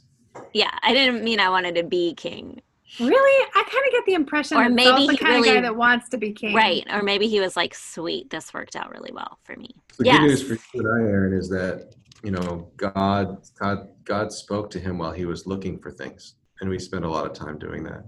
[0.55, 2.61] Yeah, I didn't mean I wanted to be king.
[2.99, 5.51] Really, I kind of get the impression Or maybe Saul's the he kind of guy
[5.51, 6.55] really- that wants to be king.
[6.55, 6.85] Right.
[6.91, 9.69] Or maybe he was like, sweet, this worked out really well for me.
[9.99, 10.19] The Yes.
[10.19, 14.71] good news for you and I, Aaron, is that you know God, God, God spoke
[14.71, 17.59] to him while he was looking for things, and we spent a lot of time
[17.59, 18.05] doing that.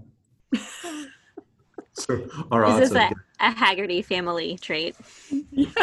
[1.95, 4.95] So our Is odds this of a, a Haggerty family trait?
[5.51, 5.75] yes.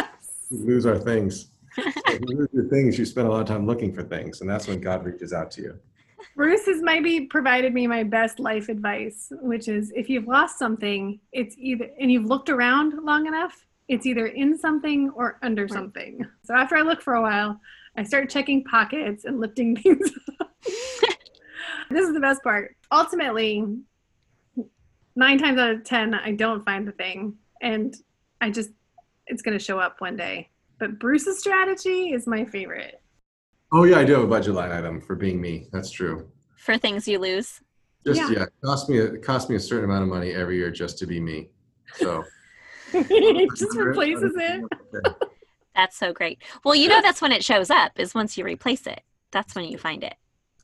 [0.51, 1.50] we lose our things.
[1.75, 4.41] So if you lose your things, you spend a lot of time looking for things,
[4.41, 5.79] and that's when God reaches out to you.
[6.35, 11.19] Bruce has maybe provided me my best life advice, which is if you've lost something,
[11.31, 15.71] it's either, and you've looked around long enough, it's either in something or under Right.
[15.71, 16.25] something.
[16.43, 17.59] So after I look for a while,
[17.97, 20.51] I start checking pockets and lifting things up.
[21.89, 22.75] this is the best part.
[22.91, 23.65] Ultimately,
[25.15, 27.35] nine times out of 10, I don't find the thing.
[27.61, 27.93] And
[28.39, 28.69] I just,
[29.27, 30.49] it's going to show up one day.
[30.81, 33.03] But Bruce's strategy is my favorite.
[33.71, 35.67] Oh yeah, I do have a budget line item for being me.
[35.71, 36.27] That's true.
[36.57, 37.61] For things you lose.
[38.03, 38.29] Just Yeah.
[38.31, 41.05] yeah, cost me a, cost me a certain amount of money every year just to
[41.05, 41.51] be me.
[41.97, 42.23] So
[42.93, 44.63] it just replaces it.
[45.75, 46.41] That's so great.
[46.65, 49.01] Well, you know, that's when it shows up, is once you replace it.
[49.31, 50.15] That's when you find it.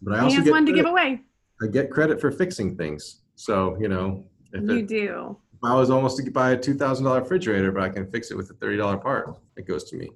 [0.02, 1.22] But I He also has get one to give credit, away.
[1.62, 3.22] I get credit for fixing things.
[3.36, 5.38] So you know, if, You it, do.
[5.64, 8.38] I was almost to buy a two thousand dollar refrigerator, but I can fix it
[8.38, 10.12] with a thirty dollar part, it goes to me.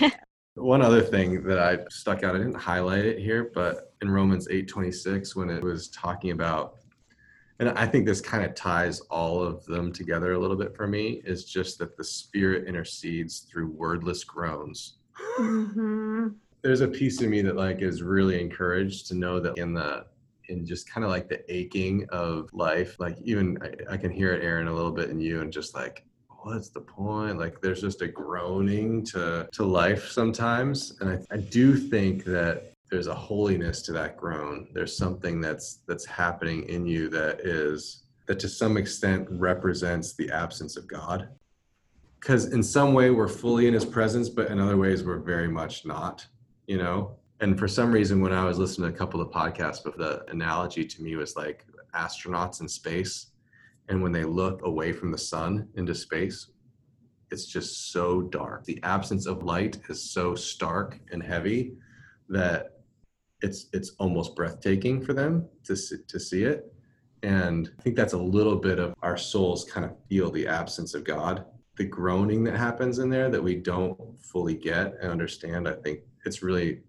[0.54, 4.48] One other thing that I stuck out, I didn't highlight it here, but in Romans
[4.48, 6.76] 8:26 when it was talking about
[7.60, 10.86] and I think this kind of ties all of them together a little bit for
[10.86, 14.94] me is just that the spirit intercedes through wordless groans.
[15.12, 16.28] hmm
[16.62, 20.06] There's a piece of me that like is really encouraged to know that in the
[20.50, 24.32] in just kind of like the aching of life, like even I, I can hear
[24.34, 26.04] it, Aaron, a little bit in you, and just like
[26.42, 27.38] what's the point?
[27.38, 32.72] Like there's just a groaning to to life sometimes, and I, I do think that
[32.90, 34.68] there's a holiness to that groan.
[34.74, 40.30] There's something that's that's happening in you that is that to some extent represents the
[40.30, 41.28] absence of God.
[42.18, 45.48] Because in some way we're fully in His presence, but in other ways we're very
[45.48, 46.26] much not.
[46.66, 47.16] you know?
[47.40, 50.24] And for some reason, when I was listening to a couple of podcasts, but the
[50.30, 53.28] analogy to me was like astronauts in space.
[53.88, 56.48] And when they look away from the sun into space,
[57.30, 58.64] it's just so dark.
[58.64, 61.72] The absence of light is so stark and heavy
[62.28, 62.80] that
[63.42, 66.72] it's it's almost breathtaking for them to see, to see it.
[67.22, 70.94] And I think that's a little bit of our souls kind of feel the absence
[70.94, 75.66] of God, the groaning that happens in there that we don't fully get and understand.
[75.66, 76.82] I think it's really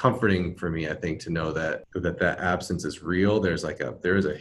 [0.00, 3.80] comforting for me i think to know that that that absence is real there's like
[3.80, 4.38] a there is a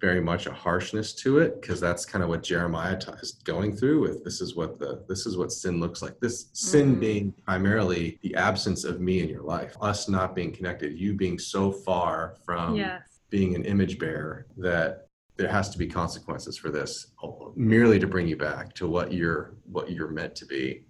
[0.00, 3.74] very much a harshness to it because that's kind of what jeremiah t- is going
[3.76, 7.00] through with this is what the this is what sin looks like this sin Mm.
[7.00, 11.38] being primarily the absence of me in your life us not being connected you being
[11.38, 13.20] so far from yes.
[13.30, 17.12] being an image bearer that there has to be consequences for this
[17.54, 20.84] merely to bring you back to what you're what you're meant to be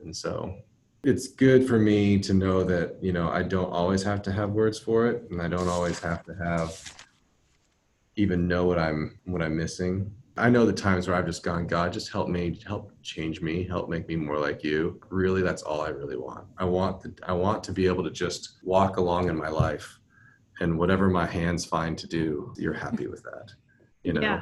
[0.00, 0.56] and so
[1.04, 4.50] it's good for me to know that you know i don't always have to have
[4.50, 6.94] words for it and i don't always have to have
[8.16, 10.12] even know what i'm what i'm missing.
[10.36, 13.64] I know the times where i've just gone god just help me help change me
[13.64, 15.00] help make me more like you.
[15.08, 16.46] Really that's all i really want.
[16.58, 19.98] I want the, i want to be able to just walk along in my life
[20.60, 23.52] and whatever my hands find to do you're happy with that
[24.02, 24.20] you know?
[24.20, 24.40] Yeah.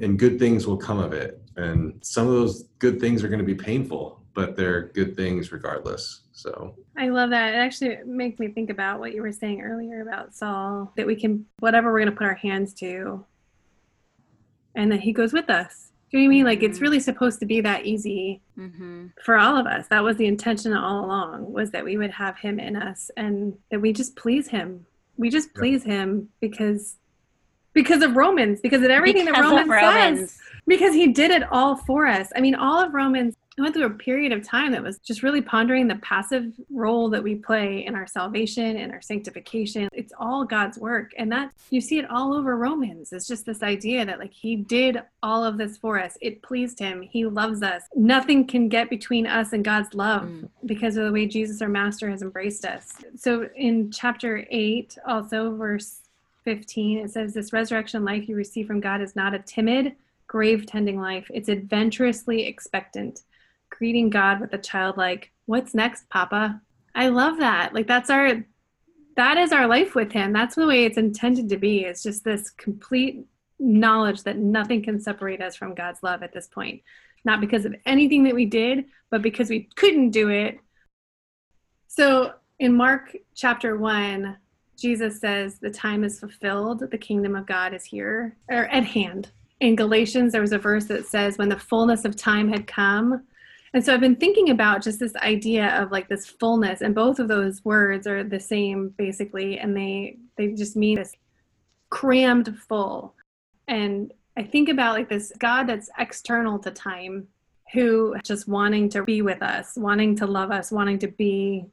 [0.00, 3.38] and good things will come of it and some of those good things are going
[3.38, 7.54] to be painful but they're good things regardless so I love that.
[7.54, 11.16] It actually makes me think about what you were saying earlier about Saul, that we
[11.16, 13.24] can, whatever we're going to put our hands to,
[14.74, 15.90] and that he goes with us.
[16.10, 16.44] Do you know what I mean?
[16.44, 16.82] Like it's Mhm.
[16.82, 19.88] really supposed to be that easy hmm for all of us.
[19.88, 23.56] That was the intention all along, was that we would have him in us and
[23.70, 24.84] that we just please him.
[25.16, 25.60] We just Yeah.
[25.60, 26.98] please him because
[27.74, 30.38] because of Romans, because of everything Because that of Romans, says.
[30.66, 32.30] Because he did it all for us.
[32.36, 35.22] I mean, all of Romans I went through a period of time that was just
[35.22, 39.90] really pondering the passive role that we play in our salvation and our sanctification.
[39.92, 41.10] It's all God's work.
[41.18, 43.12] And that you see it all over Romans.
[43.12, 46.16] It's just this idea that like he did all of this for us.
[46.22, 47.02] It pleased him.
[47.02, 47.82] He loves us.
[47.94, 50.48] Nothing can get between us and God's love Mm.
[50.64, 52.94] because of the way Jesus our master has embraced us.
[53.16, 56.00] So in chapter 8 also verse
[56.44, 59.94] 15 it says this resurrection life you receive from God is not a timid
[60.26, 61.30] grave tending life.
[61.34, 63.22] It's adventurously expectant,
[63.76, 66.60] greeting God with a childlike, What's next, Papa?
[66.94, 67.74] I love that.
[67.74, 68.44] Like, that's our,
[69.16, 70.32] that is our life with Him.
[70.32, 71.80] That's the way it's intended to be.
[71.80, 73.24] It's just this complete
[73.58, 76.82] knowledge that nothing can separate us from God's love at this point.
[77.24, 80.58] Not because of anything that we did, but because we couldn't do it.
[81.88, 84.36] So in Mark chapter 1,
[84.78, 89.30] Jesus says, The time is fulfilled, the kingdom of God is here, or at hand
[89.62, 93.22] in Galatians, there was a verse that says, when the fullness of time had come.
[93.74, 97.18] And so I've been thinking about just this idea of like this fullness, and both
[97.18, 101.14] of those words are the same basically, and they they just mean this
[101.90, 103.14] crammed full.
[103.68, 107.28] And I think about like this God that's external to time,
[107.72, 111.66] who just wanting to be with us, wanting to love us, wanting to be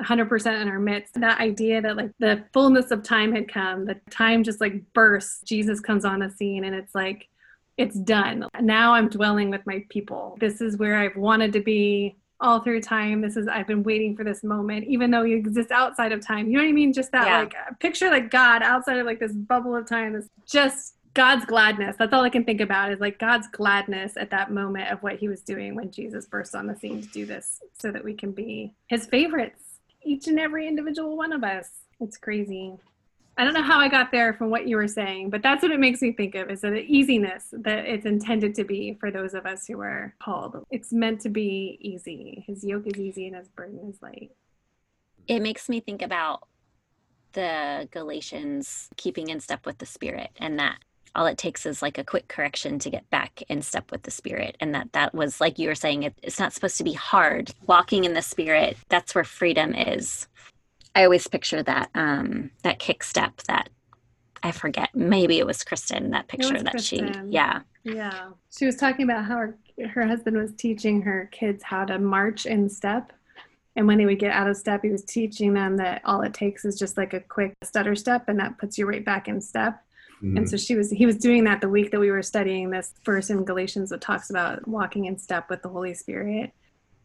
[0.00, 1.14] 100% in our midst.
[1.14, 5.42] That idea that like the fullness of time had come, the time just like bursts.
[5.42, 7.28] Jesus comes on the scene and it's like,
[7.80, 8.46] it's done.
[8.60, 10.36] Now I'm dwelling with my people.
[10.38, 13.20] This is where I've wanted to be all through time.
[13.20, 16.46] This is, I've been waiting for this moment, even though he exists outside of time.
[16.46, 16.92] You know what I mean?
[16.92, 17.38] Just that Yeah.
[17.40, 20.12] like uh, picture like God outside of like this bubble of time.
[20.12, 21.96] This just God's gladness.
[21.98, 25.16] That's all I can think about is like God's gladness at that moment of what
[25.16, 28.14] he was doing when Jesus burst on the scene to do this so that we
[28.14, 29.62] can be his favorites
[30.02, 31.68] each and every individual one of us.
[32.00, 32.74] It's crazy.
[33.40, 35.72] I don't know how I got there from what you were saying, but that's what
[35.72, 39.32] it makes me think of is the easiness that it's intended to be for those
[39.32, 40.62] of us who are called.
[40.70, 42.44] It's meant to be easy.
[42.46, 44.32] His yoke is easy and his burden is light.
[45.26, 46.48] It makes me think about
[47.32, 50.76] the Galatians keeping in step with the Spirit and that
[51.14, 54.12] all it takes is like a quick correction to get back in step with the
[54.12, 56.92] spirit and that that was like you were saying it, it's not supposed to be
[56.92, 60.28] hard walking in the spirit that's where freedom is
[60.94, 63.68] i always picture that um that kick step that
[64.42, 68.30] i forget maybe it was kristen that picture was that she yeah Yeah.
[68.56, 69.58] She was talking about how her,
[69.94, 73.10] her husband was teaching her kids how to march in step.
[73.74, 76.34] And when they would get out of step, he was teaching them that all it
[76.34, 79.40] takes is just like a quick stutter step and that puts you right back in
[79.40, 79.82] step.
[80.22, 80.36] Mhm.
[80.36, 82.92] And so she was he was doing that the week that we were studying this
[83.02, 86.52] verse in Galatians that talks about walking in step with the Holy Spirit.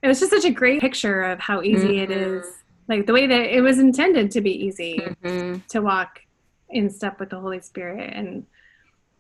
[0.03, 2.39] It was just such a great picture of how easy it Mhm.
[2.39, 2.45] is.
[2.87, 5.65] Like the way that it was intended to be easy Mhm.
[5.67, 6.21] to walk
[6.69, 8.11] in step with the Holy Spirit.
[8.13, 8.45] And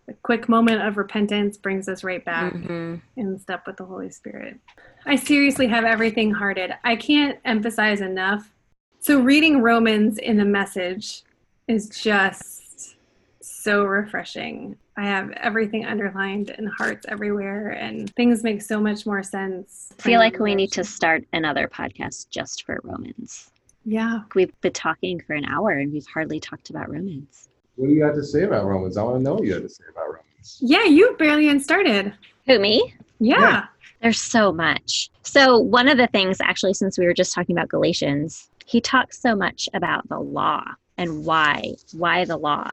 [0.07, 3.01] a quick moment of repentance brings us right back Mhm.
[3.15, 4.59] in step with the Holy Spirit.
[5.05, 6.73] I seriously have everything hearted.
[6.83, 8.51] I can't emphasize enough.
[8.99, 11.23] So, reading Romans in the message
[11.67, 12.97] is just
[13.41, 14.77] so refreshing.
[14.97, 19.91] I have everything underlined and hearts everywhere, and things make so much more sense.
[19.99, 23.51] I feel like we need to start another podcast just for Romans.
[23.85, 24.21] Yeah.
[24.33, 27.49] We've been talking for an hour and we've hardly talked about Romans.
[27.75, 28.97] What do you have to say about Romans?
[28.97, 30.57] I want to know what you have to say about Romans.
[30.59, 32.13] Yeah, you barely even started.
[32.47, 32.95] Who, me?
[33.19, 33.39] Yeah.
[33.39, 33.65] Yeah.
[34.01, 35.09] There's so much.
[35.23, 39.19] So, one of the things, actually, since we were just talking about Galatians, he talks
[39.19, 40.63] so much about the law
[40.97, 42.69] and why, why the law.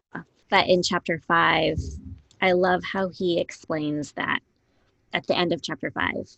[0.50, 1.78] But in chapter five,
[2.40, 4.40] I love how he explains that
[5.12, 6.28] at the end of chapter five,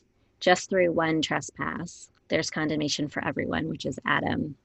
[0.40, 4.56] just through one trespass, there's condemnation for everyone, which is Adam.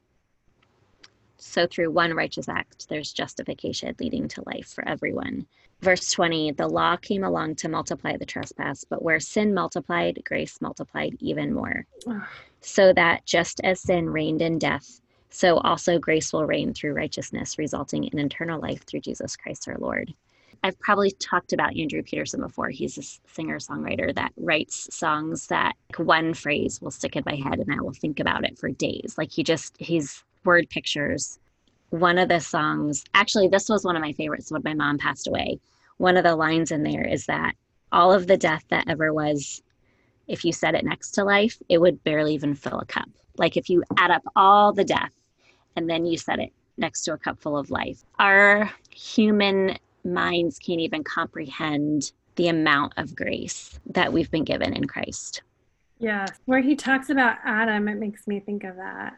[1.41, 5.47] So, through one righteous act, there's justification leading to life for everyone.
[5.81, 10.59] Verse 20 The law came along to multiply the trespass, but where sin multiplied, grace
[10.61, 11.85] multiplied even more.
[12.61, 14.99] So that just as sin reigned in death,
[15.29, 19.77] so also grace will reign through righteousness, resulting in eternal life through Jesus Christ our
[19.77, 20.13] Lord.
[20.61, 22.69] I've probably talked about Andrew Peterson before.
[22.69, 27.35] He's a singer songwriter that writes songs that like, one phrase will stick in my
[27.35, 29.15] head and I will think about it for days.
[29.17, 31.39] Like he just, he's word pictures.
[31.89, 35.27] One of the songs, actually, this was one of my favorites when my mom passed
[35.27, 35.59] away.
[35.97, 37.53] One of the lines in there is that
[37.91, 39.61] all of the death that ever was,
[40.27, 43.09] if you set it next to life, it would barely even fill a cup.
[43.37, 45.13] Like if you add up all the death
[45.75, 50.59] and then you set it next to a cup full of life, our human minds
[50.59, 55.41] can't even comprehend the amount of grace that we've been given in Christ.
[55.99, 56.25] Yeah.
[56.45, 59.17] Where he talks about Adam, it makes me think of that.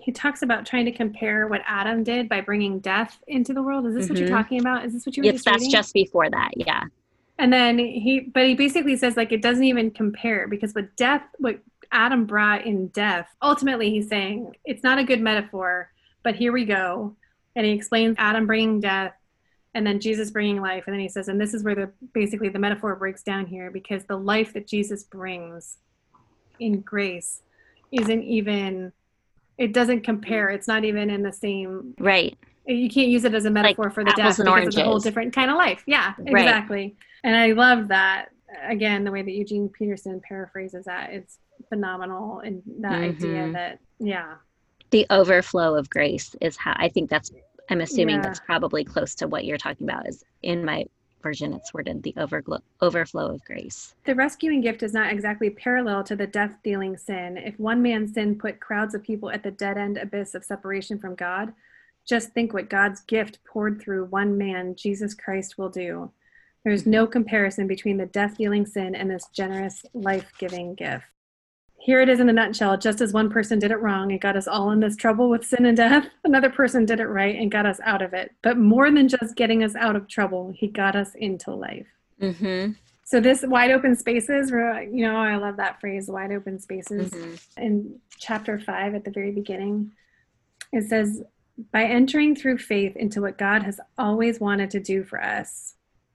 [0.00, 3.86] He talks about trying to compare what Adam did by bringing death into the world.
[3.86, 4.32] Is this what you're Mhm.
[4.32, 4.84] talking about?
[4.84, 5.70] Is this what you were Yes, just that's reading?
[5.72, 6.50] just before that.
[6.56, 6.84] Yeah.
[7.38, 11.22] And then he, but he basically says like it doesn't even compare because what death,
[11.38, 15.90] what Adam brought in death, ultimately he's saying it's not a good metaphor,
[16.22, 17.16] but here we go.
[17.56, 19.14] And he explains Adam bringing death
[19.74, 20.84] and then Jesus bringing life.
[20.86, 23.70] And then he says, and this is where the basically the metaphor breaks down here
[23.70, 25.78] because the life that Jesus brings
[26.60, 27.42] in grace
[27.90, 28.92] isn't even,
[29.60, 30.48] it doesn't compare.
[30.48, 32.36] It's not even in the same Right.
[32.66, 35.32] you can't use it as a metaphor for the death because it's a whole different
[35.34, 35.82] kind of life.
[35.86, 36.42] Yeah, Right.
[36.44, 36.96] exactly.
[37.22, 38.30] And I love that
[38.66, 41.10] again the way that Eugene Peterson paraphrases that.
[41.12, 43.52] It's phenomenal and that idea Mhm.
[43.52, 44.34] that yeah,
[44.92, 47.30] The overflow of grace is how I think that's,
[47.68, 48.22] I'm assuming Yeah.
[48.22, 50.08] that's probably close to what you're talking about.
[50.08, 50.86] Is in my
[51.22, 53.94] version, it's worded the overglo- overflow of grace.
[54.04, 57.36] the rescuing gift is not exactly parallel to the death-dealing sin.
[57.36, 61.14] If one man's sin put crowds of people at the dead-end abyss of separation from
[61.14, 61.52] God,
[62.06, 66.10] just think what God's gift poured through one man, Jesus Christ, will do.
[66.64, 66.90] There's mm-hmm.
[66.90, 71.04] no comparison between the death dealing sin and this generous, life giving gift.
[71.80, 72.76] Here it is in a nutshell.
[72.76, 75.46] Just as one person did it wrong and got us all in this trouble with
[75.46, 78.34] sin and death, another person did it right and got us out of it.
[78.42, 81.86] But more than just getting us out of trouble, he got us into life.
[82.20, 82.72] Mm-hmm.
[83.04, 87.62] So, this wide open spaces, you know, I love that phrase, wide open spaces Mm-hmm.
[87.62, 89.92] in chapter 5 at the very beginning
[90.72, 91.22] it says
[91.72, 95.74] by entering through faith into what god has always wanted to do for us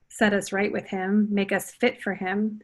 [0.10, 2.62] set us right with him make us fit for him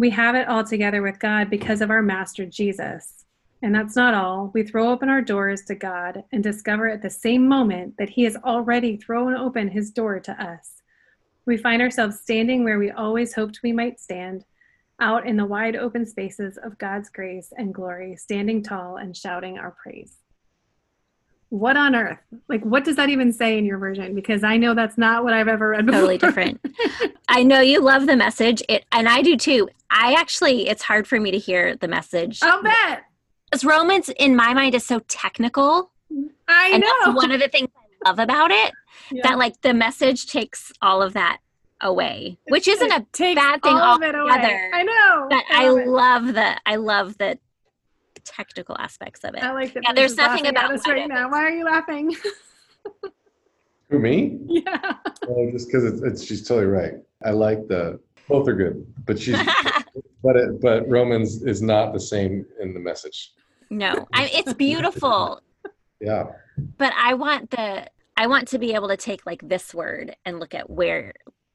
[0.00, 3.26] we have it all together with god because of our master jesus.
[3.62, 4.50] And that's not all.
[4.54, 8.24] We throw open our doors to god and discover at the same moment that he
[8.24, 10.80] has already thrown open his door to us.
[11.44, 14.46] We find ourselves standing where we always hoped we might stand
[15.00, 19.58] out in the wide open spaces of God's grace and glory, standing tall and shouting
[19.58, 20.19] our praise.
[21.50, 22.18] What on earth?
[22.48, 24.14] Like, what does that even say in your version?
[24.14, 26.00] Because I know that's not what I've ever read before.
[26.00, 26.60] Totally different.
[27.28, 29.68] I know you love the message, it, and I do too.
[29.90, 32.38] I actually, it's hard for me to hear the message.
[32.42, 33.02] I'll bet.
[33.50, 35.90] Because Romans, in my mind, is so technical.
[36.46, 36.92] I and know.
[37.04, 38.72] that's one of the things I love about it.
[39.10, 39.22] Yeah.
[39.24, 41.38] That like the message takes all of that
[41.80, 43.00] away, which isn't a
[43.34, 44.30] bad thing all of it away.
[44.30, 44.70] altogether.
[44.72, 45.26] I know.
[45.28, 45.88] but I love it.
[45.88, 47.38] love the I love the
[48.20, 49.42] technical aspects of it.
[49.42, 49.82] I like that.
[49.84, 51.30] Yeah, there's nothing about us right now.
[51.30, 52.14] Why are you laughing?
[53.90, 54.38] Who me?
[54.46, 54.94] yeah.
[55.26, 56.94] Well, just because it's, it's she's totally right.
[57.24, 59.36] I like the both are good, but she's
[60.22, 63.32] but it, but Romans is not the same in the message.
[63.70, 65.40] no, I, it's beautiful,
[66.00, 66.24] Yeah,
[66.78, 70.38] but I want the I want to be able to take like this word and
[70.38, 71.12] look at where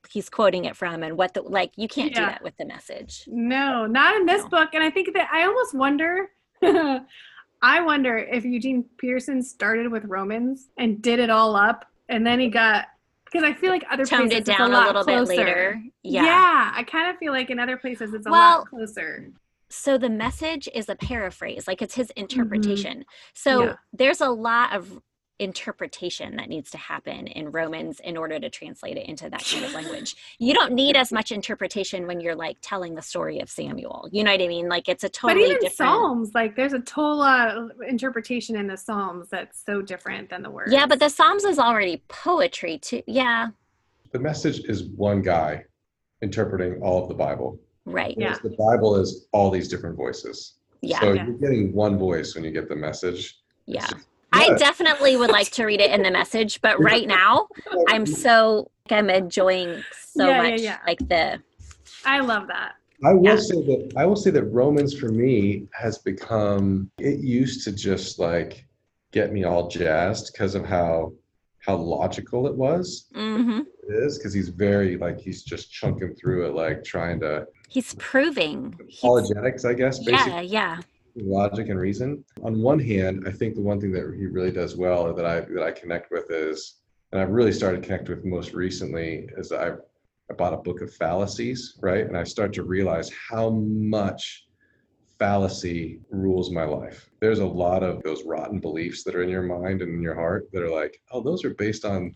[0.09, 3.24] he's quoting it from and what the like you can't do that with the message.
[3.28, 4.49] No, not in this No.
[4.49, 4.70] book.
[4.74, 6.30] And I think that I almost wonder.
[7.61, 12.39] I wonder if Eugene Peterson started with Romans and did it all up, and then
[12.39, 12.86] he got
[13.26, 15.26] because I feel like other toned places it it's down a, a, lot little closer.
[15.32, 15.82] bit later.
[16.03, 16.24] Yeah.
[16.26, 16.72] Yeah.
[16.76, 19.30] I kind of feel like in other places it's a Well, lot closer.
[19.70, 23.03] So the message is a paraphrase, like it's his interpretation.
[23.34, 23.68] So Mm-hmm.
[23.70, 23.76] Yeah.
[23.93, 25.01] there's a lot of
[25.40, 29.66] interpretation that needs to happen in Romans in order to translate it into that kind
[29.66, 30.16] of language.
[30.40, 34.08] You don't need as much interpretation when you're like telling the story of Samuel.
[34.12, 34.70] You know what I mean?
[34.70, 35.92] Like it's a totally but even different.
[35.92, 40.50] Psalms, like there's a total uh, interpretation in the Psalms that's so different than the
[40.50, 40.72] words.
[40.72, 43.04] Yeah, but the Psalms is already poetry too.
[43.08, 43.50] Yeah,
[44.12, 45.66] The message is one guy
[46.22, 47.60] interpreting all of the Bible.
[47.86, 48.16] right.
[48.18, 48.38] Yeah.
[48.42, 50.56] The Bible is all these different voices.
[50.82, 51.26] Yeah, So Yeah.
[51.28, 53.38] you're getting one voice when you get the message.
[53.68, 54.00] It's yeah.
[54.40, 57.48] Just- I definitely would like to read it in the message, but right now
[57.88, 60.78] I'm so I'm enjoying so Yeah, yeah, much yeah.
[60.86, 61.42] like the
[62.06, 62.74] I love that.
[63.04, 63.36] I will Yeah.
[63.38, 68.20] say that I will say that Romans for me has become it used to just
[68.20, 68.66] like
[69.12, 71.14] get me all jazzed because of how
[71.60, 73.08] how logical it was.
[73.14, 73.60] hmm
[73.90, 77.96] It is because he's very like he's just chunking through it like trying to he's
[77.96, 78.80] proving.
[78.88, 80.78] He's, apologetics, I guess, basically yeah, yeah.
[81.16, 82.24] Logic and reason.
[82.43, 85.41] On one hand, I think the one thing that he really does well that I
[85.41, 89.51] that I connect with is, and I've really started to connect with most recently is
[89.51, 89.72] I
[90.30, 92.05] I bought a book of fallacies, right?
[92.05, 94.45] And I start to realize how much
[95.20, 97.09] fallacy rules my life.
[97.22, 100.16] There's a lot of those rotten beliefs that are in your mind and in your
[100.16, 102.13] heart that are like, oh, those are based on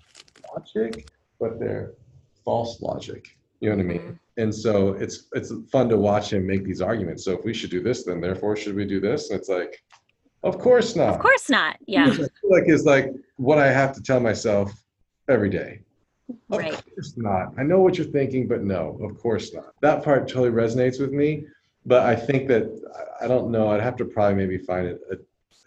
[0.54, 1.08] logic,
[1.39, 1.93] but they're
[2.43, 3.38] false logic.
[3.60, 4.00] You know what I mean?
[4.00, 4.14] Mm-hmm.
[4.40, 7.26] And so it's it's fun to watch him make these arguments.
[7.26, 9.30] So if we should do this, then therefore should we do this?
[9.30, 9.78] And it's like,
[10.44, 11.16] of course not.
[11.16, 11.76] Of course not.
[11.86, 12.06] Yeah.
[12.08, 14.72] Which I feel like is like what I have to tell myself
[15.28, 15.82] every day.
[16.52, 16.84] Of Right.
[16.96, 17.54] course not.
[17.58, 19.74] I know what you're thinking, but no, of course not.
[19.82, 21.46] That part totally resonates with me.
[21.86, 22.64] But I think that
[22.98, 23.68] I- I don't know.
[23.70, 25.18] I'd have to probably maybe find a, a,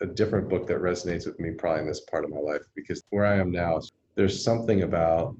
[0.04, 3.02] a different book that resonates with me probably in this part of my life because
[3.10, 3.80] where I am now,
[4.14, 5.36] there's something about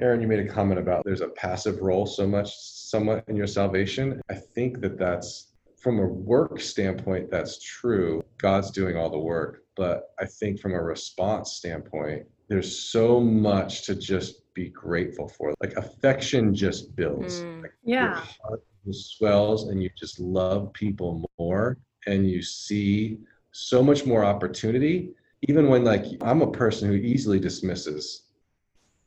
[0.00, 3.48] Aaron, you made a comment about there's a passive role so much, somewhat in your
[3.48, 4.20] salvation.
[4.30, 5.48] I think that that's
[5.82, 8.22] from a work standpoint, that's true.
[8.38, 9.64] God's doing all the work.
[9.76, 15.54] But I think from a response standpoint, there's so much to just be grateful for.
[15.60, 17.42] Like affection just builds.
[17.42, 17.62] Mm.
[17.62, 18.24] Like your Yeah.
[18.42, 23.18] heart just swells and you just love people more and you see
[23.52, 25.14] so much more opportunity.
[25.48, 28.24] Even when like I'm a person who easily dismisses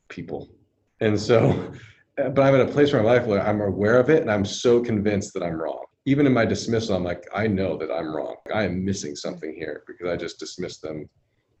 [0.08, 0.50] people.
[1.00, 1.72] And so,
[2.16, 4.44] but I'm at a place in my life where I'm aware of it and I'm
[4.44, 5.84] so convinced that I'm wrong.
[6.06, 8.36] Even in my dismissal, I'm like, I know that I'm wrong.
[8.52, 11.08] I am missing something here because I just dismissed them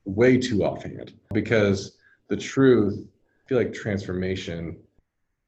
[0.04, 1.14] way too offhand.
[1.32, 1.96] Because
[2.28, 4.76] the truth, I feel like transformation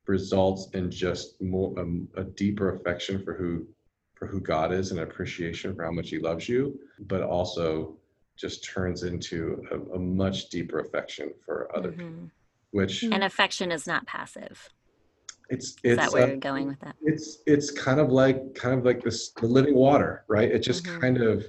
[0.07, 3.66] results in just more um, a deeper affection for who
[4.14, 7.99] for who God is and appreciation for how much He loves you, but also
[8.39, 12.30] just turns into a, a much deeper affection for other people, Mhm.
[12.72, 13.14] Which Mm.
[13.14, 14.68] And affection is not passive.
[15.48, 16.96] it's Is it's that where uh, you're going with that?
[17.02, 20.84] it's it's kind of like kind of like this the living water right it just
[20.84, 21.00] Mhm.
[21.00, 21.44] kind of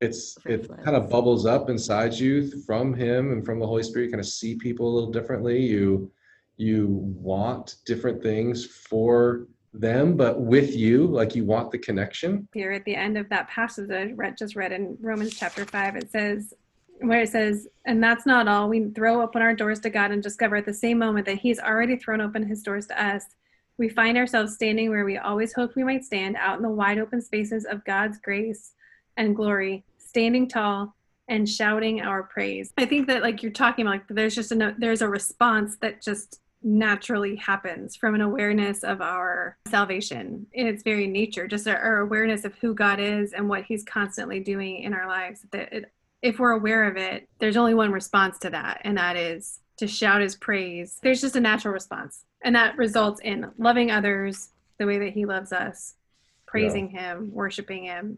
[0.00, 0.80] it's Free it flows.
[0.84, 4.20] kind of bubbles up inside you from him and from the holy spirit you kind
[4.20, 6.10] of see people a little differently you
[6.56, 6.86] you
[7.32, 12.84] want different things for them but with you like you want the connection Here at
[12.86, 16.10] the end of that passage that I read, just read in Romans chapter 5, it
[16.12, 16.54] says,
[17.00, 18.68] where it says, and that's not all.
[18.68, 21.58] We throw open our doors to God and discover at the same moment that He's
[21.58, 23.24] already thrown open His doors to us.
[23.76, 26.98] We find ourselves standing where we always hoped we might stand, out in the wide
[26.98, 28.72] open spaces of God's grace
[29.16, 30.94] and glory, standing tall
[31.28, 32.72] and shouting our praise.
[32.78, 36.02] I think that, like you're talking about, like, there's just a there's a response that
[36.02, 41.98] just naturally happens from an awareness of our salvation in its very nature, just our,
[41.98, 45.44] awareness of who God is and what He's constantly doing in our lives.
[45.52, 45.92] That it,
[46.24, 49.86] if we're aware of it, there's only one response to that, and that is to
[49.86, 50.98] shout His praise.
[51.02, 54.48] There's just a natural response, and that results in loving others
[54.78, 55.96] the way that He loves us,
[56.46, 58.16] praising Him, worshiping Him.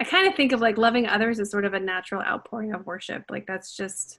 [0.00, 2.86] I kind of think of like loving others as sort of a natural outpouring of
[2.86, 3.24] worship.
[3.30, 4.18] Like that's just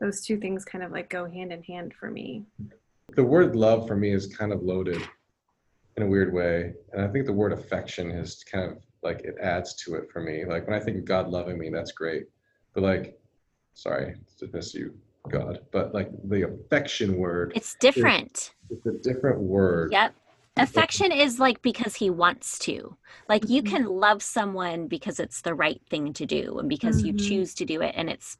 [0.00, 2.44] those two things kind of like go hand in hand for me.
[3.14, 5.02] the word love for me is kind of loaded
[5.96, 9.34] in a weird way and i think the word affection is kind of like it
[9.40, 12.26] adds to it for me like when i think of god loving me that's great
[12.74, 13.18] but like
[13.74, 14.94] sorry to miss you
[15.30, 18.54] god but like the affection word It's different.
[18.70, 20.14] it's a different word Yep.
[20.56, 22.96] Affection is like because he wants to.
[23.28, 23.66] Like you Mhm.
[23.66, 27.18] can love someone because it's the right thing to do and because you Mhm.
[27.18, 28.36] choose to do it and it's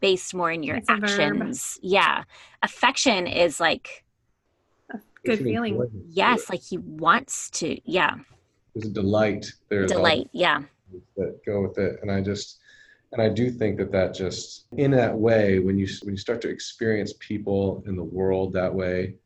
[0.00, 1.78] based more in your It's actions.
[1.82, 2.24] Yeah.
[2.62, 4.04] Affection is like
[4.94, 5.90] a Good feeling.
[6.06, 7.78] yes, like he wants to.
[7.84, 8.14] Yeah.
[8.74, 10.28] There's a delight there's Delight.
[10.32, 10.62] Yeah.
[11.16, 12.60] that go with it and i just
[13.12, 16.40] And I do think that that just in that way, when you when you start
[16.42, 19.16] to experience people in the world that way,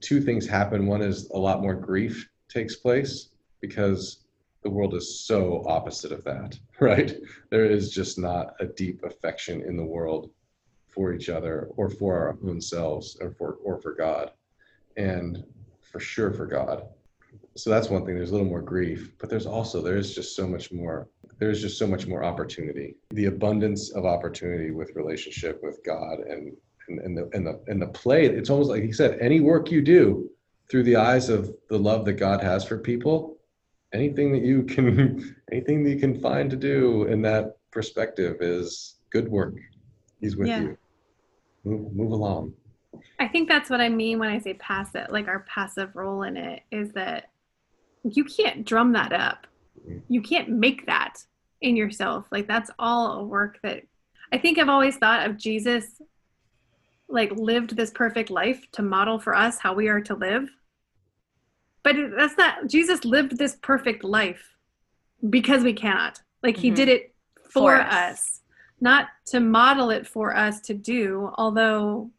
[0.00, 0.86] two things happen.
[0.86, 3.30] One is a lot more grief takes place
[3.60, 4.24] because
[4.62, 7.16] the world is so opposite of that, right?
[7.50, 10.30] There is just not a deep affection in the world
[10.88, 14.32] for each other or for our own selves or for or for God.
[14.96, 15.44] And
[15.80, 16.82] for sure for God.
[17.56, 18.14] So that's one thing.
[18.14, 21.78] There's a little more grief, but there's also there's just so much more there's just
[21.78, 22.96] so much more opportunity.
[23.10, 26.56] The abundance of opportunity with relationship with God and
[26.88, 28.26] and, and the and the and the play.
[28.26, 30.30] It's almost like he said, any work you do
[30.70, 33.38] through the eyes of the love that God has for people,
[33.92, 38.96] anything that you can anything that you can find to do in that perspective is
[39.10, 39.54] good work.
[40.20, 40.60] He's with Yeah.
[40.60, 40.78] you.
[41.64, 42.54] Move move along.
[43.18, 46.36] I think that's what I mean when I say passive, like our passive role in
[46.36, 47.30] it is that
[48.04, 49.46] you can't drum that up.
[50.08, 51.22] You can't make that
[51.60, 52.26] in yourself.
[52.30, 53.82] Like that's all a work that
[54.32, 56.00] I think I've always thought of Jesus
[57.08, 60.48] like lived this perfect life to model for us how we are to live.
[61.82, 64.54] But that's not Jesus lived this perfect life
[65.28, 66.20] because we cannot.
[66.42, 66.76] Like he Mhm.
[66.76, 67.14] did it
[67.50, 67.92] for, For us.
[68.12, 68.36] us.
[68.82, 72.10] not to model it for us to do, although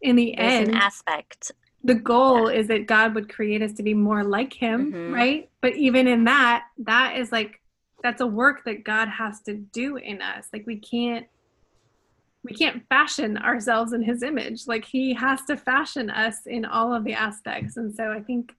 [0.00, 1.52] in the There's end an aspect.
[1.86, 5.14] The goal is that God would create us to be more like him, Mhm.
[5.14, 5.48] right?
[5.60, 7.60] But even in that, that is like
[8.02, 10.48] that's a work that God has to do in us.
[10.52, 11.26] Like we can't
[12.44, 14.68] we can't fashion ourselves in his image.
[14.68, 17.76] Like he has to fashion us in all of the aspects.
[17.76, 18.52] And so I think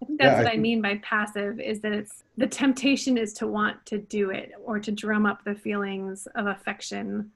[0.00, 3.16] I think that's Yeah, what I think- mean by passive is that it's the temptation
[3.18, 7.30] is to want to do it or to drum up the feelings of affection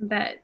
[0.00, 0.42] that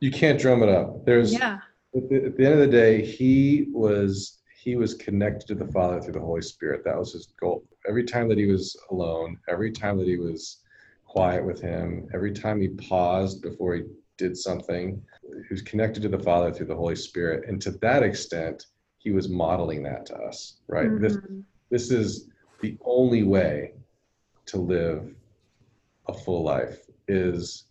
[0.00, 1.04] You can't drum it up.
[1.04, 1.58] There's yeah.
[1.96, 5.72] At the, at the end of the day, he was he was connected to the
[5.72, 6.82] Father through the Holy Spirit.
[6.84, 7.64] That was his goal.
[7.88, 10.62] Every time that he was alone, every time that he was
[11.06, 13.82] quiet with him, every time he paused before he
[14.18, 17.48] did something, he was connected to the Father through the Holy Spirit.
[17.48, 18.66] And to that extent,
[18.98, 20.90] he was modeling that to us, right?
[21.00, 21.44] This Mhm.
[21.70, 22.28] this is
[22.60, 23.74] the only way
[24.46, 25.14] to live
[26.08, 27.66] a full life is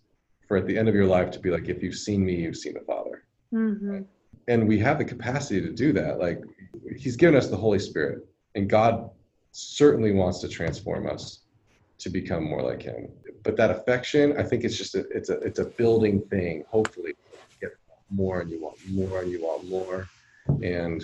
[0.48, 2.56] for at the end of your life to be like, if you've seen me, you've
[2.56, 3.07] seen the Father
[3.54, 4.06] Mhm.
[4.48, 6.20] and we have the capacity to do that.
[6.20, 6.42] Like
[6.96, 8.26] he's given us the holy spirit
[8.56, 9.10] and god
[9.52, 11.42] certainly wants to transform us
[12.00, 13.10] to become more like him.
[13.44, 16.64] But that affection i think it's just a it's a it's a building thing.
[16.70, 17.72] Hopefully you get
[18.10, 20.08] more and you want more and you want more.
[20.64, 21.04] And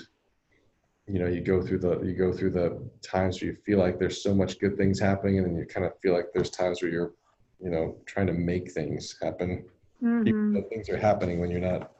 [1.08, 4.00] you know you go through the you go through the times where you feel like
[4.00, 6.82] there's so much good things happening and then you kind of feel like there's times
[6.82, 7.14] where you're
[7.60, 9.66] you know trying to make things happen.
[10.02, 10.70] Mhm.
[10.70, 11.93] things are happening when you're not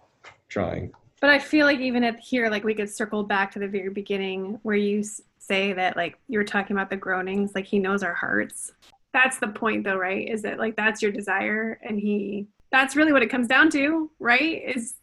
[0.54, 3.68] trying But I feel like even at here, like we could circle back to the
[3.68, 5.04] very beginning where you
[5.40, 8.72] say that like you were talking about the groanings, like he knows our hearts.
[9.14, 10.28] That's the point though, right?
[10.28, 14.10] Is that like that's your desire and he that's really what it comes down to,
[14.20, 14.62] right?
[14.76, 14.96] Is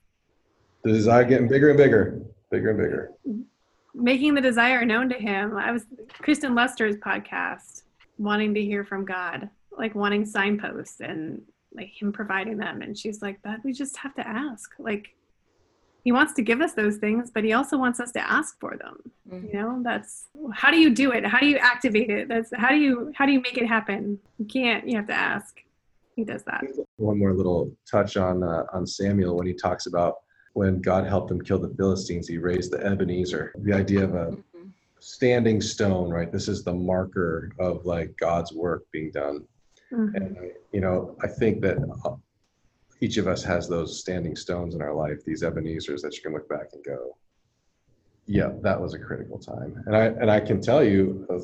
[0.83, 3.13] the desire getting bigger and bigger, bigger and bigger.
[3.95, 5.57] making the desire known to him.
[5.57, 5.85] I was
[6.21, 7.83] Kristen Lester's podcast,
[8.19, 11.43] wanting to hear from God, like wanting signposts and
[11.73, 12.83] like him providing them.
[12.83, 14.73] And she's like, but we just have to ask.
[14.79, 15.15] Like
[16.05, 18.77] he wants to give us those things, but he also wants us to ask for
[18.77, 18.97] them.
[19.31, 19.53] Mhm.
[19.53, 21.25] You know, that's how do you do it?
[21.27, 22.29] How do you activate it?
[22.29, 24.19] That's how do you how do you make it happen?
[24.39, 25.61] You can't, you have to ask.
[26.17, 26.65] He does that.
[26.97, 30.17] One more little touch on uh, on Samuel when he talks about
[30.55, 34.27] when God helped him kill the Philistines, he raised the Ebenezer, the idea of a
[34.33, 34.71] Mhm.
[34.99, 36.31] standing stone, right?
[36.33, 39.45] This is the marker of like God's work being done.
[39.93, 40.15] Mhm.
[40.17, 42.17] And I, you know, I think that uh,
[43.01, 46.33] each of us has those standing stones in our life, these Ebenezers that you can
[46.33, 47.17] look back and go,
[48.27, 49.83] yeah, that was a critical time.
[49.87, 51.39] And I and I can tell you, uh,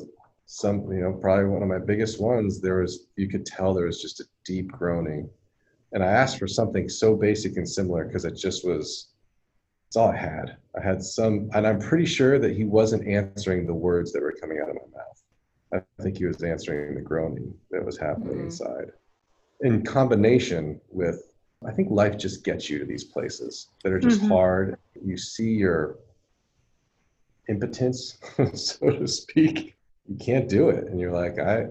[0.45, 2.61] some, you know, probably one of my biggest ones.
[2.61, 5.29] There was, you could tell there was just a deep groaning,
[5.91, 9.09] and I asked for something so basic and similar because it just was.
[9.89, 10.57] It's all I had.
[10.77, 14.33] I had some, and I'm pretty sure that he wasn't answering the words that were
[14.33, 15.83] coming out of my mouth.
[15.99, 18.43] I think he was answering the groaning that was happening Mhm.
[18.45, 18.91] inside.
[19.61, 21.23] In combination with,
[21.65, 24.27] I think life just gets you to these places that are just Mhm.
[24.27, 24.77] hard.
[25.03, 25.97] You see your
[27.49, 28.17] impotence,
[28.53, 29.75] so to speak.
[30.07, 30.87] You can't do it.
[30.87, 31.67] And you're like, I,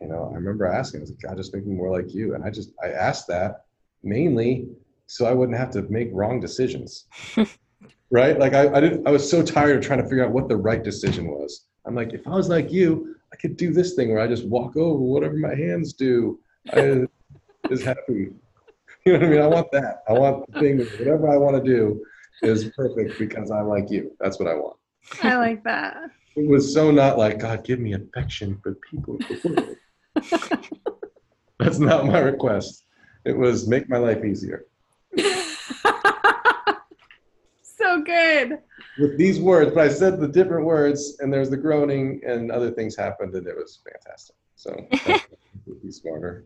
[0.00, 2.34] you know, I remember asking, I was like, God, just make me more like you.
[2.34, 3.66] And I just, I asked that
[4.02, 4.68] mainly
[5.06, 7.06] so I wouldn't have to make wrong decisions.
[8.10, 8.38] right?
[8.38, 10.56] Like I, I didn't, I was so tired of trying to figure out what the
[10.56, 11.66] right decision was.
[11.86, 14.46] I'm like, if I was like you, I could do this thing where I just
[14.46, 16.40] walk over whatever my hands do.
[16.72, 17.06] I
[17.70, 18.32] is happy.
[19.04, 19.42] You know what I mean?
[19.42, 20.02] I want that.
[20.08, 22.02] I want the thing, whatever I want to do
[22.42, 24.16] is perfect because I like you.
[24.20, 24.76] That's what I want.
[25.22, 26.10] I like that.
[26.36, 29.18] It was so not like, God, give me affection for people.
[31.58, 32.84] That's not my request.
[33.24, 34.66] It was make my life easier.
[37.62, 38.58] so good.
[38.98, 42.70] With these words, but I said the different words, and there's the groaning, and other
[42.70, 44.36] things happened, and it was fantastic.
[44.56, 44.86] So
[45.82, 46.44] be smarter.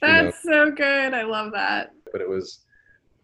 [0.00, 0.66] That's you know.
[0.66, 1.14] so good.
[1.14, 1.92] I love that.
[2.12, 2.60] But it was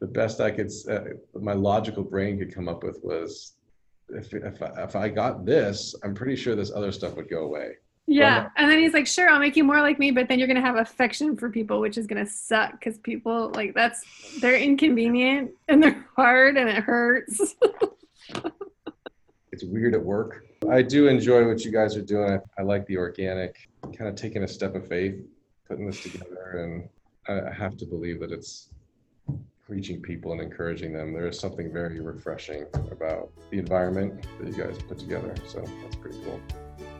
[0.00, 0.70] the best I could.
[0.88, 1.00] Uh,
[1.40, 3.54] my logical brain could come up with was
[4.10, 7.44] if if I, if I got this, I'm pretty sure this other stuff would go
[7.44, 7.76] away.
[8.06, 8.38] Yeah.
[8.38, 10.46] Well, and then he's like, sure, I'll make you more like me, but then you're
[10.46, 14.04] going to have affection for people, which is going to suck because people, like, that's,
[14.40, 17.56] they're inconvenient and they're hard and it hurts.
[19.52, 20.44] it's weird at work.
[20.70, 22.30] I do enjoy what you guys are doing.
[22.30, 25.20] I, I like the organic, kind of taking a step of faith,
[25.68, 26.58] putting this together.
[26.58, 26.88] And
[27.28, 28.68] I, I have to believe that it's
[29.68, 31.12] reaching people and encouraging them.
[31.12, 35.34] There is something very refreshing about the environment that you guys put together.
[35.46, 36.40] So that's pretty cool.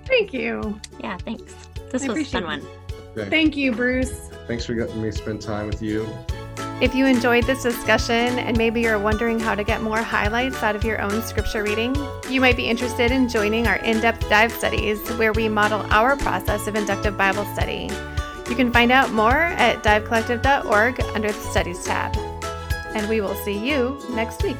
[0.06, 0.80] Thank you.
[1.00, 1.54] Yeah, thanks.
[1.90, 2.66] This I was a fun one.
[3.16, 3.30] Okay.
[3.30, 4.30] Thank you, Bruce.
[4.46, 6.08] Thanks for letting me spend time with you.
[6.78, 10.76] If you enjoyed this discussion and maybe you're wondering how to get more highlights out
[10.76, 11.96] of your own scripture reading,
[12.28, 16.16] you might be interested in joining our in depth dive studies where we model our
[16.16, 17.88] process of inductive Bible study.
[18.48, 22.16] You can find out more at divecollective.org under the Studies tab.
[22.94, 24.56] And we will see you next week.